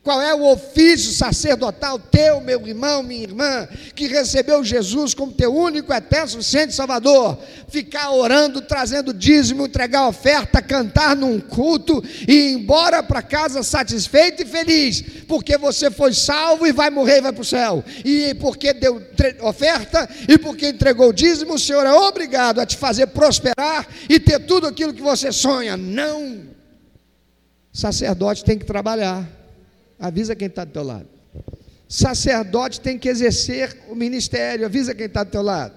Qual 0.07 0.23
é 0.23 0.33
o 0.33 0.53
ofício 0.53 1.11
sacerdotal 1.11 1.99
teu, 1.99 2.41
meu 2.41 2.65
irmão, 2.65 3.03
minha 3.03 3.25
irmã, 3.25 3.67
que 3.93 4.07
recebeu 4.07 4.63
Jesus 4.63 5.13
como 5.13 5.33
teu 5.33 5.53
único, 5.53 5.93
eterno, 5.93 6.29
suficiente 6.29 6.77
Salvador? 6.77 7.37
Ficar 7.67 8.13
orando, 8.13 8.61
trazendo 8.61 9.13
dízimo, 9.13 9.67
entregar 9.67 10.07
oferta, 10.07 10.63
cantar 10.63 11.17
num 11.17 11.41
culto 11.41 12.05
e 12.29 12.33
ir 12.33 12.53
embora 12.53 13.03
para 13.03 13.21
casa 13.21 13.65
satisfeito 13.65 14.45
e 14.45 14.47
feliz, 14.47 15.03
porque 15.27 15.59
você 15.59 15.91
foi 15.91 16.15
salvo 16.15 16.69
e 16.69 16.73
vai 16.73 16.89
morrer 16.89 17.19
e 17.19 17.23
vai 17.23 17.33
para 17.33 17.43
o 17.43 17.45
céu. 17.45 17.85
E 18.05 18.33
porque 18.35 18.73
deu 18.73 19.03
oferta 19.43 20.09
e 20.29 20.39
porque 20.39 20.69
entregou 20.69 21.13
dízimo, 21.13 21.55
o 21.55 21.59
Senhor 21.59 21.85
é 21.85 21.93
obrigado 21.93 22.61
a 22.61 22.65
te 22.65 22.77
fazer 22.77 23.09
prosperar 23.09 23.89
e 24.09 24.21
ter 24.21 24.39
tudo 24.47 24.69
aquilo 24.69 24.95
que 24.95 25.03
você 25.03 25.33
sonha. 25.33 25.77
Não. 25.77 26.43
Sacerdote 27.73 28.45
tem 28.45 28.57
que 28.57 28.65
trabalhar. 28.65 29.36
Avisa 29.99 30.35
quem 30.37 30.49
está 30.49 30.65
do 30.65 30.73
teu 30.73 30.83
lado. 30.83 31.09
Sacerdote 31.89 32.81
tem 32.81 32.99
que 32.99 33.09
exercer 33.09 33.77
o 33.89 33.95
ministério. 33.95 34.67
Avisa 34.67 34.95
quem 34.95 35.07
está 35.07 35.25
do 35.25 35.31
teu 35.31 35.43
lado. 35.43 35.75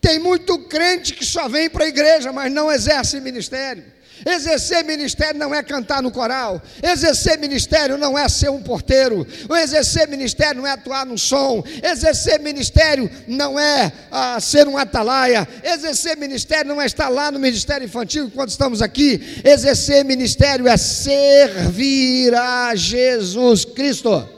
Tem 0.00 0.18
muito 0.18 0.58
crente 0.66 1.14
que 1.14 1.24
só 1.24 1.48
vem 1.48 1.68
para 1.68 1.84
a 1.84 1.88
igreja, 1.88 2.32
mas 2.32 2.52
não 2.52 2.70
exerce 2.70 3.20
ministério. 3.20 3.84
Exercer 4.26 4.84
ministério 4.84 5.38
não 5.38 5.54
é 5.54 5.62
cantar 5.62 6.02
no 6.02 6.10
coral. 6.10 6.62
Exercer 6.82 7.38
ministério 7.38 7.96
não 7.96 8.18
é 8.18 8.28
ser 8.28 8.50
um 8.50 8.62
porteiro. 8.62 9.26
Exercer 9.62 10.08
ministério 10.08 10.60
não 10.60 10.66
é 10.66 10.72
atuar 10.72 11.04
no 11.04 11.18
som. 11.18 11.62
Exercer 11.82 12.40
ministério 12.40 13.10
não 13.26 13.58
é 13.58 13.92
ah, 14.10 14.38
ser 14.40 14.66
um 14.66 14.76
atalaia. 14.76 15.46
Exercer 15.62 16.16
ministério 16.16 16.68
não 16.68 16.80
é 16.80 16.86
estar 16.86 17.08
lá 17.08 17.30
no 17.30 17.38
ministério 17.38 17.84
infantil 17.84 18.26
enquanto 18.26 18.50
estamos 18.50 18.82
aqui. 18.82 19.42
Exercer 19.44 20.04
ministério 20.04 20.66
é 20.66 20.76
servir 20.76 22.34
a 22.34 22.74
Jesus 22.74 23.64
Cristo, 23.64 24.28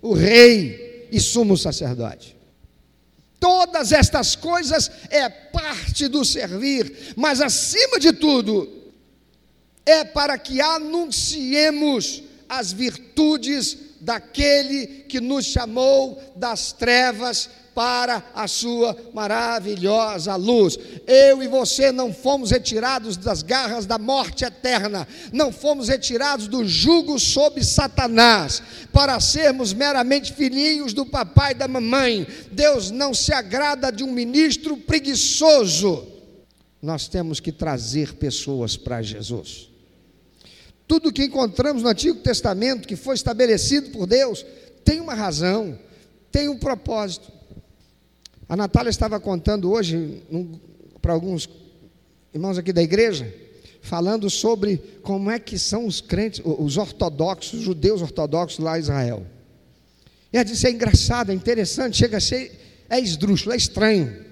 o 0.00 0.14
Rei 0.14 1.08
e 1.10 1.20
sumo 1.20 1.56
sacerdote. 1.56 2.37
Todas 3.40 3.92
estas 3.92 4.34
coisas 4.34 4.90
é 5.10 5.28
parte 5.28 6.08
do 6.08 6.24
servir, 6.24 7.14
mas 7.16 7.40
acima 7.40 7.98
de 8.00 8.12
tudo, 8.12 8.68
é 9.86 10.04
para 10.04 10.36
que 10.36 10.60
anunciemos 10.60 12.22
as 12.48 12.72
virtudes 12.72 13.76
daquele 14.00 15.04
que 15.08 15.20
nos 15.20 15.46
chamou 15.46 16.20
das 16.36 16.72
trevas 16.72 17.50
para 17.78 18.24
a 18.34 18.48
sua 18.48 18.96
maravilhosa 19.14 20.34
luz. 20.34 20.76
Eu 21.06 21.40
e 21.40 21.46
você 21.46 21.92
não 21.92 22.12
fomos 22.12 22.50
retirados 22.50 23.16
das 23.16 23.40
garras 23.40 23.86
da 23.86 23.96
morte 23.96 24.44
eterna, 24.44 25.06
não 25.32 25.52
fomos 25.52 25.86
retirados 25.86 26.48
do 26.48 26.66
jugo 26.66 27.20
sob 27.20 27.64
Satanás, 27.64 28.60
para 28.92 29.20
sermos 29.20 29.72
meramente 29.72 30.32
filhinhos 30.32 30.92
do 30.92 31.06
papai 31.06 31.52
e 31.52 31.54
da 31.54 31.68
mamãe. 31.68 32.26
Deus 32.50 32.90
não 32.90 33.14
se 33.14 33.32
agrada 33.32 33.92
de 33.92 34.02
um 34.02 34.10
ministro 34.10 34.76
preguiçoso. 34.78 36.04
Nós 36.82 37.06
temos 37.06 37.38
que 37.38 37.52
trazer 37.52 38.14
pessoas 38.14 38.76
para 38.76 39.02
Jesus. 39.02 39.68
Tudo 40.88 41.12
que 41.12 41.26
encontramos 41.26 41.84
no 41.84 41.88
Antigo 41.88 42.18
Testamento, 42.18 42.88
que 42.88 42.96
foi 42.96 43.14
estabelecido 43.14 43.90
por 43.90 44.04
Deus, 44.04 44.44
tem 44.84 44.98
uma 44.98 45.14
razão, 45.14 45.78
tem 46.32 46.48
um 46.48 46.58
propósito. 46.58 47.37
A 48.48 48.56
Natália 48.56 48.88
estava 48.88 49.20
contando 49.20 49.70
hoje 49.70 50.22
para 51.02 51.12
alguns 51.12 51.48
irmãos 52.32 52.56
aqui 52.56 52.72
da 52.72 52.82
igreja, 52.82 53.32
falando 53.82 54.30
sobre 54.30 54.78
como 55.02 55.30
é 55.30 55.38
que 55.38 55.58
são 55.58 55.86
os 55.86 56.00
crentes, 56.00 56.40
os 56.44 56.78
ortodoxos, 56.78 57.60
os 57.60 57.64
judeus 57.64 58.00
ortodoxos 58.00 58.58
lá 58.58 58.78
em 58.78 58.80
Israel. 58.80 59.26
E 60.32 60.36
ela 60.36 60.44
disse: 60.44 60.66
é 60.66 60.70
engraçado, 60.70 61.30
é 61.30 61.34
interessante, 61.34 61.98
chega 61.98 62.16
a 62.16 62.20
ser, 62.20 62.86
é 62.88 62.98
esdrúxulo, 62.98 63.52
é 63.52 63.56
estranho. 63.56 64.24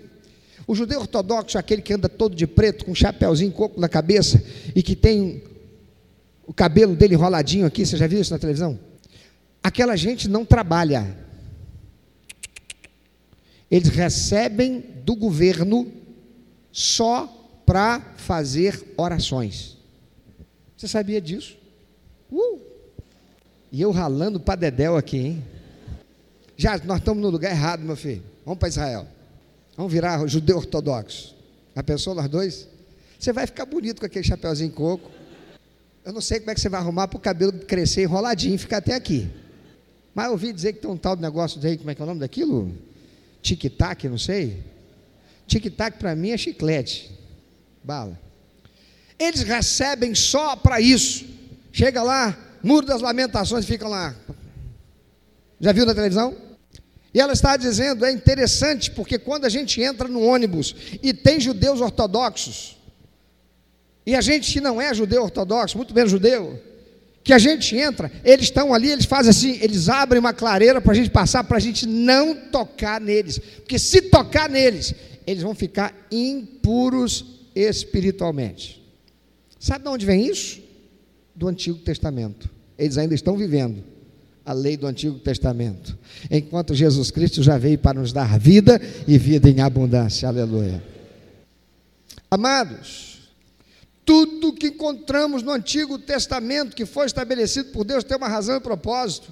O 0.66 0.74
judeu 0.74 1.00
ortodoxo 1.00 1.58
é 1.58 1.60
aquele 1.60 1.82
que 1.82 1.92
anda 1.92 2.08
todo 2.08 2.34
de 2.34 2.46
preto, 2.46 2.86
com 2.86 2.92
um 2.92 2.94
chapéuzinho 2.94 3.52
coco 3.52 3.78
na 3.78 3.88
cabeça 3.88 4.42
e 4.74 4.82
que 4.82 4.96
tem 4.96 5.42
o 6.46 6.54
cabelo 6.54 6.96
dele 6.96 7.14
enroladinho 7.14 7.66
aqui, 7.66 7.84
você 7.84 7.96
já 7.96 8.06
viu 8.06 8.20
isso 8.20 8.32
na 8.32 8.38
televisão? 8.38 8.78
Aquela 9.62 9.94
gente 9.96 10.28
não 10.28 10.44
trabalha, 10.44 11.16
eles 13.70 13.88
recebem 13.88 14.80
do 15.04 15.16
governo 15.16 15.90
só 16.70 17.26
para 17.64 18.00
fazer 18.16 18.94
orações. 18.96 19.76
Você 20.76 20.86
sabia 20.86 21.20
disso? 21.20 21.56
Uh! 22.30 22.60
E 23.72 23.80
eu 23.80 23.90
ralando 23.90 24.38
para 24.38 24.56
Dedéu 24.56 24.96
aqui, 24.96 25.18
hein? 25.18 25.44
Já 26.56 26.78
nós 26.84 26.98
estamos 26.98 27.22
no 27.22 27.28
lugar 27.28 27.50
errado, 27.50 27.82
meu 27.82 27.96
filho. 27.96 28.22
Vamos 28.44 28.58
para 28.58 28.68
Israel. 28.68 29.06
Vamos 29.76 29.92
virar 29.92 30.26
judeu 30.26 30.56
ortodoxo. 30.56 31.34
Já 31.74 31.82
pensou 31.82 32.14
nós 32.14 32.28
dois? 32.28 32.68
Você 33.18 33.32
vai 33.32 33.46
ficar 33.46 33.66
bonito 33.66 34.00
com 34.00 34.06
aquele 34.06 34.24
chapéuzinho 34.24 34.70
coco. 34.70 35.10
Eu 36.04 36.12
não 36.12 36.20
sei 36.20 36.38
como 36.38 36.50
é 36.50 36.54
que 36.54 36.60
você 36.60 36.68
vai 36.68 36.80
arrumar 36.80 37.08
para 37.08 37.16
o 37.16 37.20
cabelo 37.20 37.52
crescer 37.52 38.02
enroladinho 38.02 38.54
e 38.54 38.58
ficar 38.58 38.78
até 38.78 38.94
aqui. 38.94 39.28
Mas 40.14 40.26
eu 40.26 40.32
ouvi 40.32 40.52
dizer 40.52 40.72
que 40.74 40.80
tem 40.80 40.90
um 40.90 40.96
tal 40.96 41.16
de 41.16 41.22
negócio 41.22 41.60
aí, 41.66 41.76
como 41.76 41.90
é 41.90 41.94
que 41.94 42.00
é 42.00 42.04
o 42.04 42.06
nome 42.06 42.20
daquilo? 42.20 42.72
Tic-tac, 43.54 44.08
não 44.08 44.18
sei. 44.18 44.64
Tic-tac 45.46 45.98
para 45.98 46.16
mim 46.16 46.30
é 46.30 46.36
chiclete, 46.36 47.10
bala. 47.84 48.18
Eles 49.18 49.42
recebem 49.42 50.14
só 50.14 50.56
para 50.56 50.80
isso. 50.80 51.24
Chega 51.72 52.02
lá, 52.02 52.36
Muro 52.62 52.86
das 52.86 53.00
Lamentações, 53.00 53.64
ficam 53.64 53.88
lá. 53.88 54.14
Já 55.60 55.72
viu 55.72 55.86
na 55.86 55.94
televisão? 55.94 56.36
E 57.14 57.20
ela 57.20 57.32
está 57.32 57.56
dizendo, 57.56 58.04
é 58.04 58.12
interessante, 58.12 58.90
porque 58.90 59.18
quando 59.18 59.46
a 59.46 59.48
gente 59.48 59.80
entra 59.80 60.06
no 60.08 60.20
ônibus 60.22 60.74
e 61.02 61.14
tem 61.14 61.40
judeus 61.40 61.80
ortodoxos, 61.80 62.76
e 64.04 64.14
a 64.14 64.20
gente 64.20 64.52
que 64.52 64.60
não 64.60 64.80
é 64.80 64.92
judeu 64.92 65.22
ortodoxo, 65.22 65.78
muito 65.78 65.94
menos 65.94 66.10
judeu, 66.10 66.62
que 67.26 67.32
a 67.32 67.38
gente 67.38 67.76
entra, 67.76 68.10
eles 68.24 68.44
estão 68.44 68.72
ali, 68.72 68.88
eles 68.88 69.04
fazem 69.04 69.30
assim, 69.30 69.58
eles 69.60 69.88
abrem 69.88 70.20
uma 70.20 70.32
clareira 70.32 70.80
para 70.80 70.92
a 70.92 70.94
gente 70.94 71.10
passar, 71.10 71.42
para 71.42 71.56
a 71.56 71.60
gente 71.60 71.84
não 71.84 72.36
tocar 72.36 73.00
neles, 73.00 73.40
porque 73.40 73.80
se 73.80 74.02
tocar 74.02 74.48
neles, 74.48 74.94
eles 75.26 75.42
vão 75.42 75.52
ficar 75.52 75.92
impuros 76.08 77.24
espiritualmente. 77.52 78.80
Sabe 79.58 79.82
de 79.82 79.90
onde 79.90 80.06
vem 80.06 80.24
isso? 80.24 80.60
Do 81.34 81.48
Antigo 81.48 81.78
Testamento. 81.78 82.48
Eles 82.78 82.96
ainda 82.96 83.14
estão 83.16 83.36
vivendo 83.36 83.82
a 84.44 84.52
lei 84.52 84.76
do 84.76 84.86
Antigo 84.86 85.18
Testamento, 85.18 85.98
enquanto 86.30 86.76
Jesus 86.76 87.10
Cristo 87.10 87.42
já 87.42 87.58
veio 87.58 87.76
para 87.76 87.98
nos 87.98 88.12
dar 88.12 88.38
vida 88.38 88.80
e 89.04 89.18
vida 89.18 89.50
em 89.50 89.60
abundância. 89.60 90.28
Aleluia. 90.28 90.80
Amados, 92.30 93.15
tudo 94.56 94.58
que 94.58 94.68
encontramos 94.68 95.42
no 95.42 95.52
Antigo 95.52 95.98
Testamento, 95.98 96.74
que 96.74 96.86
foi 96.86 97.06
estabelecido 97.06 97.70
por 97.70 97.84
Deus, 97.84 98.02
tem 98.02 98.16
uma 98.16 98.28
razão 98.28 98.56
e 98.56 98.60
propósito. 98.60 99.30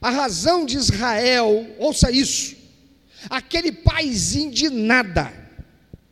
A 0.00 0.10
razão 0.10 0.64
de 0.64 0.76
Israel, 0.76 1.66
ouça 1.78 2.10
isso, 2.10 2.56
aquele 3.28 3.72
paizinho 3.72 4.52
de 4.52 4.70
nada, 4.70 5.32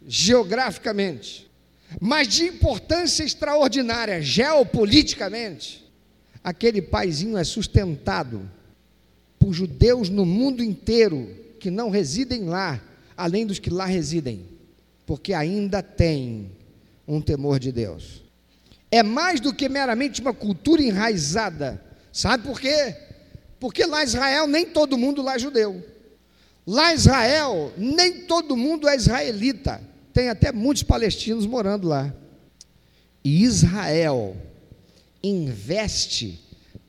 geograficamente, 0.06 1.48
mas 2.00 2.26
de 2.28 2.44
importância 2.46 3.22
extraordinária, 3.22 4.20
geopoliticamente, 4.20 5.88
aquele 6.42 6.82
paizinho 6.82 7.38
é 7.38 7.44
sustentado 7.44 8.50
por 9.38 9.52
judeus 9.52 10.08
no 10.08 10.26
mundo 10.26 10.62
inteiro 10.62 11.34
que 11.60 11.70
não 11.70 11.88
residem 11.88 12.44
lá, 12.44 12.82
além 13.16 13.46
dos 13.46 13.60
que 13.60 13.70
lá 13.70 13.86
residem, 13.86 14.44
porque 15.06 15.32
ainda 15.32 15.82
tem 15.82 16.57
um 17.08 17.22
temor 17.22 17.58
de 17.58 17.72
Deus. 17.72 18.22
É 18.90 19.02
mais 19.02 19.40
do 19.40 19.52
que 19.52 19.68
meramente 19.68 20.20
uma 20.20 20.34
cultura 20.34 20.82
enraizada. 20.82 21.82
Sabe 22.12 22.44
por 22.46 22.60
quê? 22.60 22.94
Porque 23.58 23.84
lá 23.86 24.02
em 24.02 24.06
Israel 24.06 24.46
nem 24.46 24.66
todo 24.66 24.98
mundo 24.98 25.22
lá 25.22 25.36
é 25.36 25.38
judeu. 25.38 25.82
Lá 26.66 26.92
em 26.92 26.94
Israel 26.94 27.72
nem 27.76 28.26
todo 28.26 28.56
mundo 28.56 28.86
é 28.86 28.94
israelita. 28.94 29.80
Tem 30.12 30.28
até 30.28 30.52
muitos 30.52 30.82
palestinos 30.82 31.46
morando 31.46 31.88
lá. 31.88 32.14
E 33.24 33.42
Israel 33.42 34.36
investe 35.22 36.40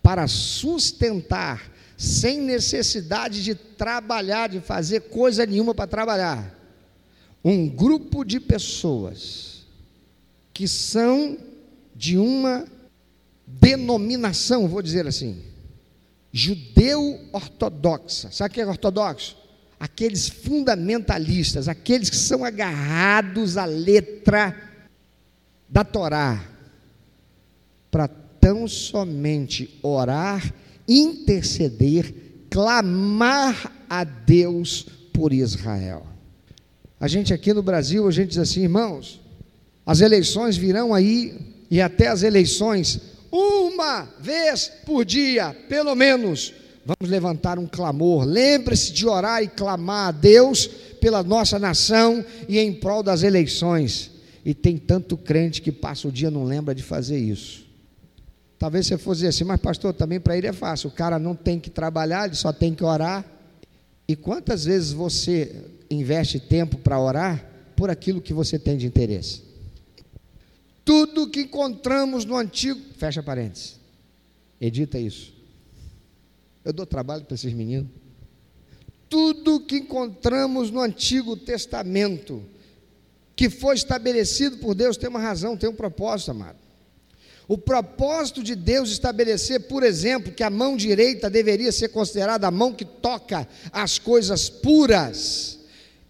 para 0.03 0.27
sustentar 0.27 1.71
sem 1.97 2.39
necessidade 2.39 3.43
de 3.43 3.55
trabalhar, 3.55 4.47
de 4.47 4.61
fazer 4.61 5.01
coisa 5.01 5.45
nenhuma 5.45 5.75
para 5.75 5.87
trabalhar. 5.87 6.55
Um 7.43 7.67
grupo 7.67 8.23
de 8.23 8.39
pessoas 8.39 9.48
que 10.59 10.67
são 10.67 11.37
de 11.95 12.17
uma 12.17 12.67
denominação, 13.47 14.67
vou 14.67 14.81
dizer 14.81 15.07
assim, 15.07 15.41
judeu 16.33 17.17
ortodoxa. 17.31 18.29
Sabe 18.29 18.51
o 18.51 18.53
que 18.55 18.59
é 18.59 18.65
ortodoxo? 18.65 19.37
Aqueles 19.79 20.27
fundamentalistas, 20.27 21.69
aqueles 21.69 22.09
que 22.09 22.17
são 22.17 22.43
agarrados 22.43 23.55
à 23.55 23.63
letra 23.63 24.53
da 25.69 25.85
Torá, 25.85 26.45
para 27.89 28.09
tão 28.09 28.67
somente 28.67 29.79
orar 29.81 30.53
interceder, 30.85 32.13
clamar 32.49 33.71
a 33.89 34.03
Deus 34.03 34.85
por 35.13 35.31
Israel. 35.31 36.05
A 36.99 37.07
gente 37.07 37.33
aqui 37.33 37.53
no 37.53 37.63
Brasil, 37.63 38.05
a 38.05 38.11
gente 38.11 38.31
diz 38.31 38.39
assim, 38.39 38.63
irmãos, 38.63 39.21
as 39.89 40.01
eleições 40.01 40.55
virão 40.55 40.93
aí 40.93 41.33
e 41.67 41.81
até 41.81 42.09
as 42.09 42.21
eleições, 42.21 43.01
uma 43.31 44.07
vez 44.19 44.71
por 44.85 45.03
dia, 45.03 45.51
pelo 45.67 45.95
menos, 45.95 46.53
vamos 46.85 47.09
levantar 47.09 47.57
um 47.57 47.65
clamor. 47.65 48.23
Lembre-se 48.23 48.93
de 48.93 49.07
orar 49.07 49.41
e 49.41 49.47
clamar 49.47 50.09
a 50.09 50.11
Deus 50.11 50.67
pela 51.01 51.23
nossa 51.23 51.57
nação 51.57 52.23
e 52.47 52.59
em 52.59 52.71
prol 52.71 53.01
das 53.01 53.23
eleições. 53.23 54.11
E 54.45 54.53
tem 54.53 54.77
tanto 54.77 55.17
crente 55.17 55.59
que 55.59 55.71
passa 55.71 56.07
o 56.07 56.11
dia 56.11 56.29
não 56.29 56.43
lembra 56.43 56.75
de 56.75 56.83
fazer 56.83 57.17
isso. 57.17 57.65
Talvez 58.59 58.85
você 58.85 58.95
fosse 58.95 59.21
dizer 59.21 59.29
assim, 59.29 59.43
mas 59.43 59.59
pastor, 59.59 59.91
também 59.91 60.19
para 60.19 60.37
ele 60.37 60.45
é 60.45 60.53
fácil. 60.53 60.89
O 60.89 60.93
cara 60.93 61.17
não 61.17 61.33
tem 61.33 61.59
que 61.59 61.71
trabalhar, 61.71 62.27
ele 62.27 62.35
só 62.35 62.53
tem 62.53 62.75
que 62.75 62.83
orar. 62.83 63.25
E 64.07 64.15
quantas 64.15 64.65
vezes 64.65 64.91
você 64.91 65.65
investe 65.89 66.39
tempo 66.39 66.77
para 66.77 67.01
orar 67.01 67.43
por 67.75 67.89
aquilo 67.89 68.21
que 68.21 68.35
você 68.35 68.59
tem 68.59 68.77
de 68.77 68.85
interesse? 68.85 69.48
Tudo 70.89 71.29
que 71.29 71.41
encontramos 71.41 72.25
no 72.25 72.35
antigo, 72.35 72.81
fecha 72.97 73.21
parênteses. 73.21 73.79
Edita 74.59 74.97
isso. 74.97 75.31
Eu 76.65 76.73
dou 76.73 76.83
trabalho 76.83 77.25
para 77.25 77.35
esses 77.35 77.53
meninos. 77.53 77.91
Tudo 79.07 79.59
que 79.59 79.77
encontramos 79.77 80.71
no 80.71 80.79
Antigo 80.79 81.37
Testamento, 81.37 82.43
que 83.35 83.51
foi 83.51 83.75
estabelecido 83.75 84.57
por 84.57 84.73
Deus, 84.73 84.97
tem 84.97 85.07
uma 85.07 85.19
razão, 85.19 85.55
tem 85.55 85.69
um 85.69 85.75
propósito, 85.75 86.31
amado. 86.31 86.57
O 87.47 87.55
propósito 87.55 88.41
de 88.41 88.55
Deus 88.55 88.89
estabelecer, 88.89 89.67
por 89.67 89.83
exemplo, 89.83 90.33
que 90.33 90.41
a 90.41 90.49
mão 90.49 90.75
direita 90.75 91.29
deveria 91.29 91.71
ser 91.71 91.89
considerada 91.89 92.47
a 92.47 92.51
mão 92.51 92.73
que 92.73 92.83
toca 92.83 93.47
as 93.71 93.99
coisas 93.99 94.49
puras, 94.49 95.59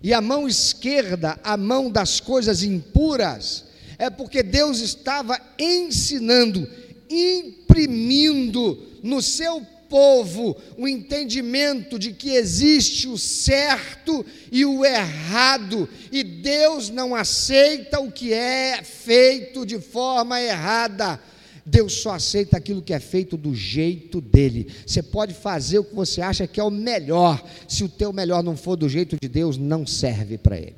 e 0.02 0.14
a 0.14 0.22
mão 0.22 0.48
esquerda, 0.48 1.38
a 1.44 1.58
mão 1.58 1.92
das 1.92 2.22
coisas 2.22 2.64
impuras, 2.64 3.68
é 4.00 4.10
porque 4.10 4.42
Deus 4.42 4.80
estava 4.80 5.38
ensinando, 5.60 6.66
imprimindo 7.10 8.82
no 9.04 9.22
seu 9.22 9.62
povo 9.90 10.56
o 10.78 10.88
entendimento 10.88 12.00
de 12.00 12.14
que 12.14 12.30
existe 12.30 13.08
o 13.10 13.18
certo 13.18 14.26
e 14.52 14.64
o 14.64 14.86
errado, 14.86 15.90
e 16.12 16.24
Deus 16.24 16.90
não 16.90 17.14
aceita 17.14 18.00
o 18.00 18.10
que 18.10 18.32
é 18.32 18.82
feito 18.84 19.66
de 19.66 19.80
forma 19.80 20.42
errada. 20.42 21.20
Deus 21.66 22.02
só 22.02 22.14
aceita 22.14 22.58
aquilo 22.58 22.82
que 22.82 22.94
é 22.94 23.00
feito 23.00 23.36
do 23.36 23.54
jeito 23.54 24.22
dele. 24.22 24.72
Você 24.88 25.04
pode 25.04 25.36
fazer 25.36 25.78
o 25.78 25.84
que 25.84 25.94
você 25.94 26.20
acha 26.20 26.48
que 26.48 26.60
é 26.60 26.64
o 26.64 26.72
melhor. 26.72 27.44
Se 27.68 27.84
o 27.84 27.90
teu 27.90 28.12
melhor 28.12 28.42
não 28.42 28.58
for 28.58 28.76
do 28.76 28.90
jeito 28.90 29.18
de 29.22 29.28
Deus, 29.28 29.56
não 29.56 29.86
serve 29.86 30.38
para 30.38 30.58
ele. 30.58 30.78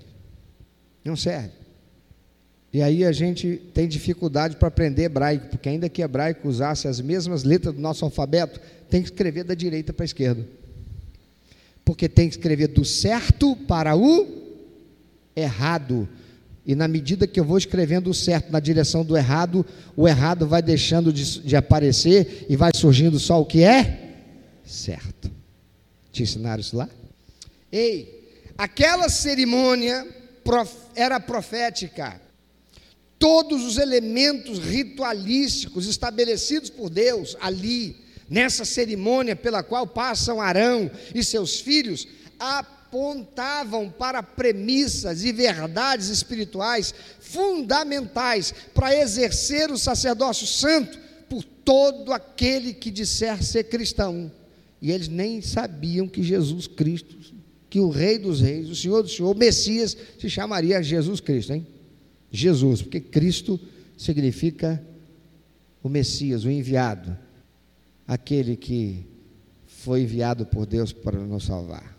Não 1.05 1.15
serve. 1.15 1.62
E 2.73 2.81
aí 2.81 3.03
a 3.03 3.12
gente 3.12 3.62
tem 3.73 3.88
dificuldade 3.88 4.55
para 4.55 4.69
aprender 4.69 5.03
hebraico, 5.03 5.47
porque 5.47 5.67
ainda 5.67 5.89
que 5.89 6.01
hebraico 6.01 6.47
usasse 6.47 6.88
as 6.88 7.01
mesmas 7.01 7.43
letras 7.43 7.75
do 7.75 7.81
nosso 7.81 8.05
alfabeto, 8.05 8.62
tem 8.89 9.01
que 9.01 9.10
escrever 9.10 9.43
da 9.43 9.53
direita 9.53 9.91
para 9.91 10.03
a 10.03 10.05
esquerda. 10.05 10.47
Porque 11.84 12.07
tem 12.07 12.29
que 12.29 12.36
escrever 12.36 12.67
do 12.67 12.86
certo 12.86 13.55
para 13.55 13.95
o 13.95 14.25
errado. 15.36 16.07
E 16.65 16.73
na 16.73 16.88
medida 16.88 17.27
que 17.27 17.39
eu 17.39 17.43
vou 17.43 17.57
escrevendo 17.57 18.10
o 18.10 18.13
certo 18.13 18.51
na 18.51 18.60
direção 18.60 19.03
do 19.03 19.17
errado, 19.17 19.65
o 19.97 20.07
errado 20.07 20.47
vai 20.47 20.62
deixando 20.62 21.12
de, 21.12 21.41
de 21.41 21.55
aparecer 21.57 22.45
e 22.47 22.55
vai 22.55 22.71
surgindo 22.73 23.19
só 23.19 23.41
o 23.41 23.45
que 23.45 23.63
é 23.63 24.15
certo. 24.63 25.29
Te 26.12 26.23
ensinaram 26.23 26.62
isso 26.62 26.77
lá? 26.77 26.88
Ei, 27.69 28.29
aquela 28.57 29.10
cerimônia 29.10 30.07
prof, 30.43 30.73
era 30.95 31.19
profética. 31.19 32.20
Todos 33.21 33.63
os 33.63 33.77
elementos 33.77 34.57
ritualísticos 34.57 35.86
estabelecidos 35.86 36.71
por 36.71 36.89
Deus 36.89 37.38
ali, 37.39 37.95
nessa 38.27 38.65
cerimônia 38.65 39.36
pela 39.36 39.62
qual 39.62 39.86
passam 39.86 40.41
Arão 40.41 40.89
e 41.13 41.23
seus 41.23 41.60
filhos, 41.60 42.07
apontavam 42.39 43.91
para 43.91 44.23
premissas 44.23 45.23
e 45.23 45.31
verdades 45.31 46.07
espirituais 46.07 46.95
fundamentais 47.19 48.55
para 48.73 48.97
exercer 48.99 49.69
o 49.69 49.77
sacerdócio 49.77 50.47
santo 50.47 50.97
por 51.29 51.43
todo 51.43 52.12
aquele 52.12 52.73
que 52.73 52.89
disser 52.89 53.43
ser 53.43 53.65
cristão. 53.65 54.31
E 54.81 54.91
eles 54.91 55.07
nem 55.07 55.43
sabiam 55.43 56.07
que 56.07 56.23
Jesus 56.23 56.65
Cristo, 56.65 57.15
que 57.69 57.79
o 57.79 57.89
Rei 57.89 58.17
dos 58.17 58.41
Reis, 58.41 58.67
o 58.67 58.75
Senhor 58.75 59.03
do 59.03 59.10
Senhor, 59.10 59.29
o 59.29 59.38
Messias, 59.38 59.95
se 60.17 60.27
chamaria 60.27 60.81
Jesus 60.81 61.19
Cristo, 61.19 61.53
hein? 61.53 61.67
Jesus, 62.32 62.82
porque 62.82 63.02
Cristo 63.02 63.60
significa 63.98 64.82
o 65.84 65.89
Messias, 65.89 66.46
o 66.46 66.50
enviado, 66.50 67.17
aquele 68.08 68.56
que 68.56 69.06
foi 69.65 70.04
enviado 70.04 70.46
por 70.46 70.65
Deus 70.65 70.94
para 70.94 71.20
nos 71.20 71.46
salvar. 71.46 71.98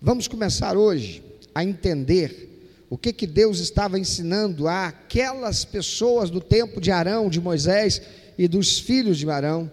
Vamos 0.00 0.26
começar 0.26 0.76
hoje 0.76 1.22
a 1.54 1.62
entender 1.62 2.48
o 2.88 2.96
que, 2.96 3.12
que 3.12 3.26
Deus 3.26 3.60
estava 3.60 3.98
ensinando 3.98 4.66
àquelas 4.66 5.64
pessoas 5.64 6.30
do 6.30 6.40
tempo 6.40 6.80
de 6.80 6.90
Arão, 6.90 7.28
de 7.28 7.40
Moisés 7.40 8.02
e 8.38 8.48
dos 8.48 8.78
filhos 8.78 9.18
de 9.18 9.28
Arão, 9.28 9.70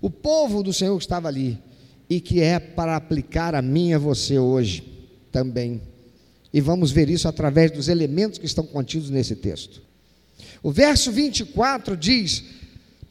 o 0.00 0.08
povo 0.08 0.62
do 0.62 0.72
Senhor 0.72 0.96
que 0.96 1.04
estava 1.04 1.28
ali, 1.28 1.58
e 2.08 2.20
que 2.20 2.40
é 2.40 2.58
para 2.58 2.96
aplicar 2.96 3.54
a 3.54 3.60
mim 3.60 3.90
e 3.90 3.94
a 3.94 3.98
você 3.98 4.38
hoje 4.38 4.82
também. 5.30 5.82
E 6.52 6.60
vamos 6.60 6.90
ver 6.90 7.10
isso 7.10 7.28
através 7.28 7.70
dos 7.70 7.88
elementos 7.88 8.38
que 8.38 8.46
estão 8.46 8.64
contidos 8.64 9.10
nesse 9.10 9.36
texto. 9.36 9.82
O 10.62 10.70
verso 10.70 11.12
24 11.12 11.96
diz: 11.96 12.44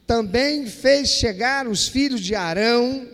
Também 0.06 0.66
fez 0.66 1.10
chegar 1.10 1.68
os 1.68 1.88
filhos 1.88 2.22
de 2.22 2.36
Arão 2.36 3.08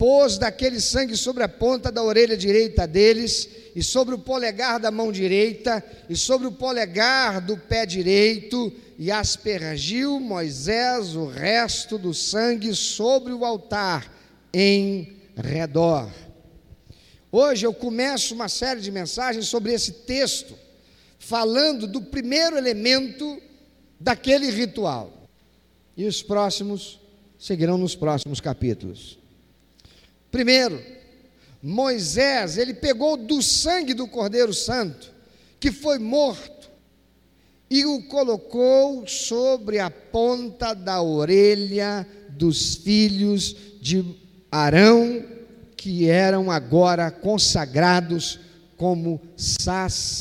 pôs 0.00 0.38
daquele 0.38 0.80
sangue 0.80 1.14
sobre 1.14 1.42
a 1.42 1.48
ponta 1.48 1.92
da 1.92 2.02
orelha 2.02 2.34
direita 2.34 2.86
deles, 2.86 3.46
e 3.76 3.82
sobre 3.82 4.14
o 4.14 4.18
polegar 4.18 4.80
da 4.80 4.90
mão 4.90 5.12
direita, 5.12 5.84
e 6.08 6.16
sobre 6.16 6.46
o 6.46 6.52
polegar 6.52 7.38
do 7.38 7.54
pé 7.58 7.84
direito, 7.84 8.72
e 8.98 9.10
aspergiu 9.10 10.18
Moisés 10.18 11.14
o 11.14 11.26
resto 11.26 11.98
do 11.98 12.14
sangue 12.14 12.74
sobre 12.74 13.34
o 13.34 13.44
altar, 13.44 14.10
em 14.54 15.18
redor. 15.36 16.08
Hoje 17.32 17.64
eu 17.64 17.72
começo 17.72 18.34
uma 18.34 18.48
série 18.48 18.80
de 18.80 18.90
mensagens 18.90 19.46
sobre 19.46 19.72
esse 19.72 19.92
texto, 19.92 20.54
falando 21.16 21.86
do 21.86 22.02
primeiro 22.02 22.56
elemento 22.58 23.40
daquele 24.00 24.50
ritual. 24.50 25.28
E 25.96 26.06
os 26.06 26.22
próximos 26.22 26.98
seguirão 27.38 27.78
nos 27.78 27.94
próximos 27.94 28.40
capítulos. 28.40 29.16
Primeiro, 30.30 30.82
Moisés, 31.62 32.58
ele 32.58 32.74
pegou 32.74 33.16
do 33.16 33.40
sangue 33.40 33.94
do 33.94 34.08
Cordeiro 34.08 34.52
Santo, 34.52 35.12
que 35.60 35.70
foi 35.70 36.00
morto, 36.00 36.68
e 37.70 37.84
o 37.84 38.02
colocou 38.08 39.06
sobre 39.06 39.78
a 39.78 39.88
ponta 39.88 40.74
da 40.74 41.00
orelha 41.00 42.04
dos 42.30 42.74
filhos 42.74 43.54
de 43.80 44.04
Arão, 44.50 45.39
que 45.80 46.06
eram 46.10 46.50
agora 46.50 47.10
consagrados 47.10 48.38
como 48.76 49.18
sacerdotes. 49.34 50.12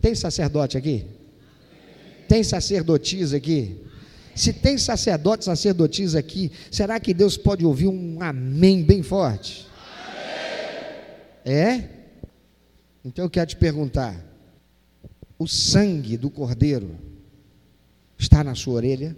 Tem 0.00 0.12
sacerdote 0.12 0.76
aqui? 0.76 1.06
Tem 2.26 2.42
sacerdotisa 2.42 3.36
aqui? 3.36 3.80
Se 4.34 4.52
tem 4.52 4.76
sacerdotes, 4.76 5.44
sacerdotisas 5.44 6.16
aqui, 6.16 6.50
será 6.68 6.98
que 6.98 7.14
Deus 7.14 7.36
pode 7.36 7.64
ouvir 7.64 7.86
um 7.86 8.20
amém 8.20 8.82
bem 8.82 9.04
forte? 9.04 9.68
Amém. 11.44 11.54
É? 11.56 11.88
Então 13.04 13.24
eu 13.24 13.30
quero 13.30 13.50
te 13.50 13.56
perguntar: 13.56 14.20
o 15.38 15.46
sangue 15.46 16.16
do 16.16 16.28
cordeiro 16.28 16.98
está 18.18 18.42
na 18.42 18.56
sua 18.56 18.74
orelha? 18.74 19.16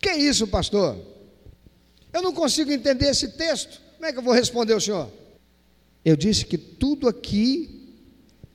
Que 0.00 0.14
isso, 0.14 0.46
pastor? 0.46 1.14
Eu 2.16 2.22
não 2.22 2.32
consigo 2.32 2.72
entender 2.72 3.10
esse 3.10 3.28
texto. 3.28 3.78
Como 3.96 4.06
é 4.06 4.10
que 4.10 4.18
eu 4.18 4.22
vou 4.22 4.32
responder 4.32 4.80
senhor? 4.80 5.12
Eu 6.02 6.16
disse 6.16 6.46
que 6.46 6.56
tudo 6.56 7.06
aqui 7.06 7.94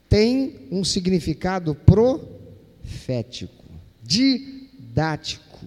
tem 0.09 0.67
um 0.71 0.83
significado 0.83 1.75
profético, 1.75 3.63
didático. 4.01 5.59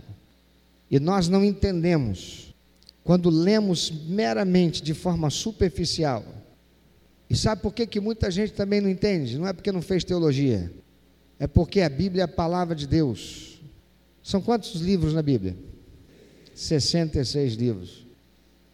E 0.91 0.99
nós 0.99 1.29
não 1.29 1.45
entendemos 1.45 2.53
quando 3.05 3.31
lemos 3.31 3.93
meramente 3.93 4.83
de 4.83 4.93
forma 4.93 5.31
superficial. 5.31 6.25
E 7.31 7.37
sabe 7.37 7.63
por 7.63 7.73
que, 7.73 7.87
que 7.87 8.01
muita 8.01 8.29
gente 8.29 8.55
também 8.55 8.81
não 8.81 8.91
entende? 8.91 9.39
Não 9.39 9.47
é 9.47 9.53
porque 9.53 9.71
não 9.71 9.81
fez 9.81 10.03
teologia, 10.03 10.69
é 11.39 11.47
porque 11.47 11.81
a 11.81 11.89
Bíblia 11.89 12.23
é 12.23 12.25
a 12.25 12.29
palavra 12.29 12.75
de 12.75 12.89
Deus. 12.89 13.61
São 14.21 14.43
quantos 14.43 14.81
livros 14.81 15.15
na 15.15 15.23
Bíblia? 15.23 15.57
66 16.55 17.55
livros. 17.55 18.05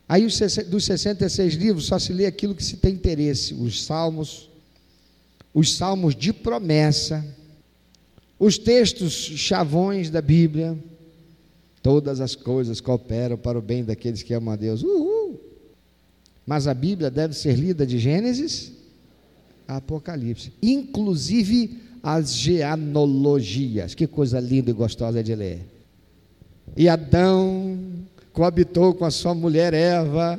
Aí 0.08 0.26
dos 0.68 0.84
66 0.84 1.54
livros 1.54 1.86
só 1.86 1.98
se 1.98 2.12
lê 2.12 2.26
aquilo 2.26 2.54
que 2.54 2.64
se 2.64 2.76
tem 2.76 2.94
interesse, 2.94 3.54
os 3.54 3.84
salmos, 3.84 4.50
os 5.54 5.76
salmos 5.76 6.14
de 6.14 6.32
promessa, 6.32 7.24
os 8.38 8.58
textos 8.58 9.12
chavões 9.12 10.10
da 10.10 10.20
Bíblia, 10.20 10.76
todas 11.82 12.20
as 12.20 12.34
coisas 12.34 12.80
cooperam 12.80 13.36
para 13.36 13.58
o 13.58 13.62
bem 13.62 13.84
daqueles 13.84 14.22
que 14.22 14.34
amam 14.34 14.52
a 14.52 14.56
Deus. 14.56 14.82
Uhul! 14.82 15.40
Mas 16.44 16.66
a 16.66 16.74
Bíblia 16.74 17.10
deve 17.10 17.34
ser 17.34 17.54
lida 17.54 17.86
de 17.86 17.98
Gênesis 17.98 18.72
a 19.68 19.76
Apocalipse, 19.76 20.52
inclusive 20.60 21.78
as 22.02 22.34
genealogias. 22.34 23.94
Que 23.94 24.06
coisa 24.06 24.40
linda 24.40 24.70
e 24.70 24.74
gostosa 24.74 25.22
de 25.22 25.34
ler. 25.34 25.79
E 26.76 26.88
Adão 26.88 27.78
coabitou 28.32 28.94
com 28.94 29.04
a 29.04 29.10
sua 29.10 29.34
mulher 29.34 29.74
Eva, 29.74 30.38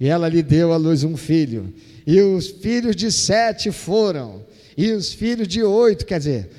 e 0.00 0.08
ela 0.08 0.28
lhe 0.28 0.42
deu 0.42 0.72
à 0.72 0.76
luz 0.76 1.04
um 1.04 1.16
filho. 1.16 1.72
E 2.06 2.20
os 2.20 2.48
filhos 2.48 2.96
de 2.96 3.12
sete 3.12 3.70
foram, 3.70 4.42
e 4.76 4.92
os 4.92 5.12
filhos 5.12 5.46
de 5.46 5.62
oito, 5.62 6.06
quer 6.06 6.18
dizer, 6.18 6.50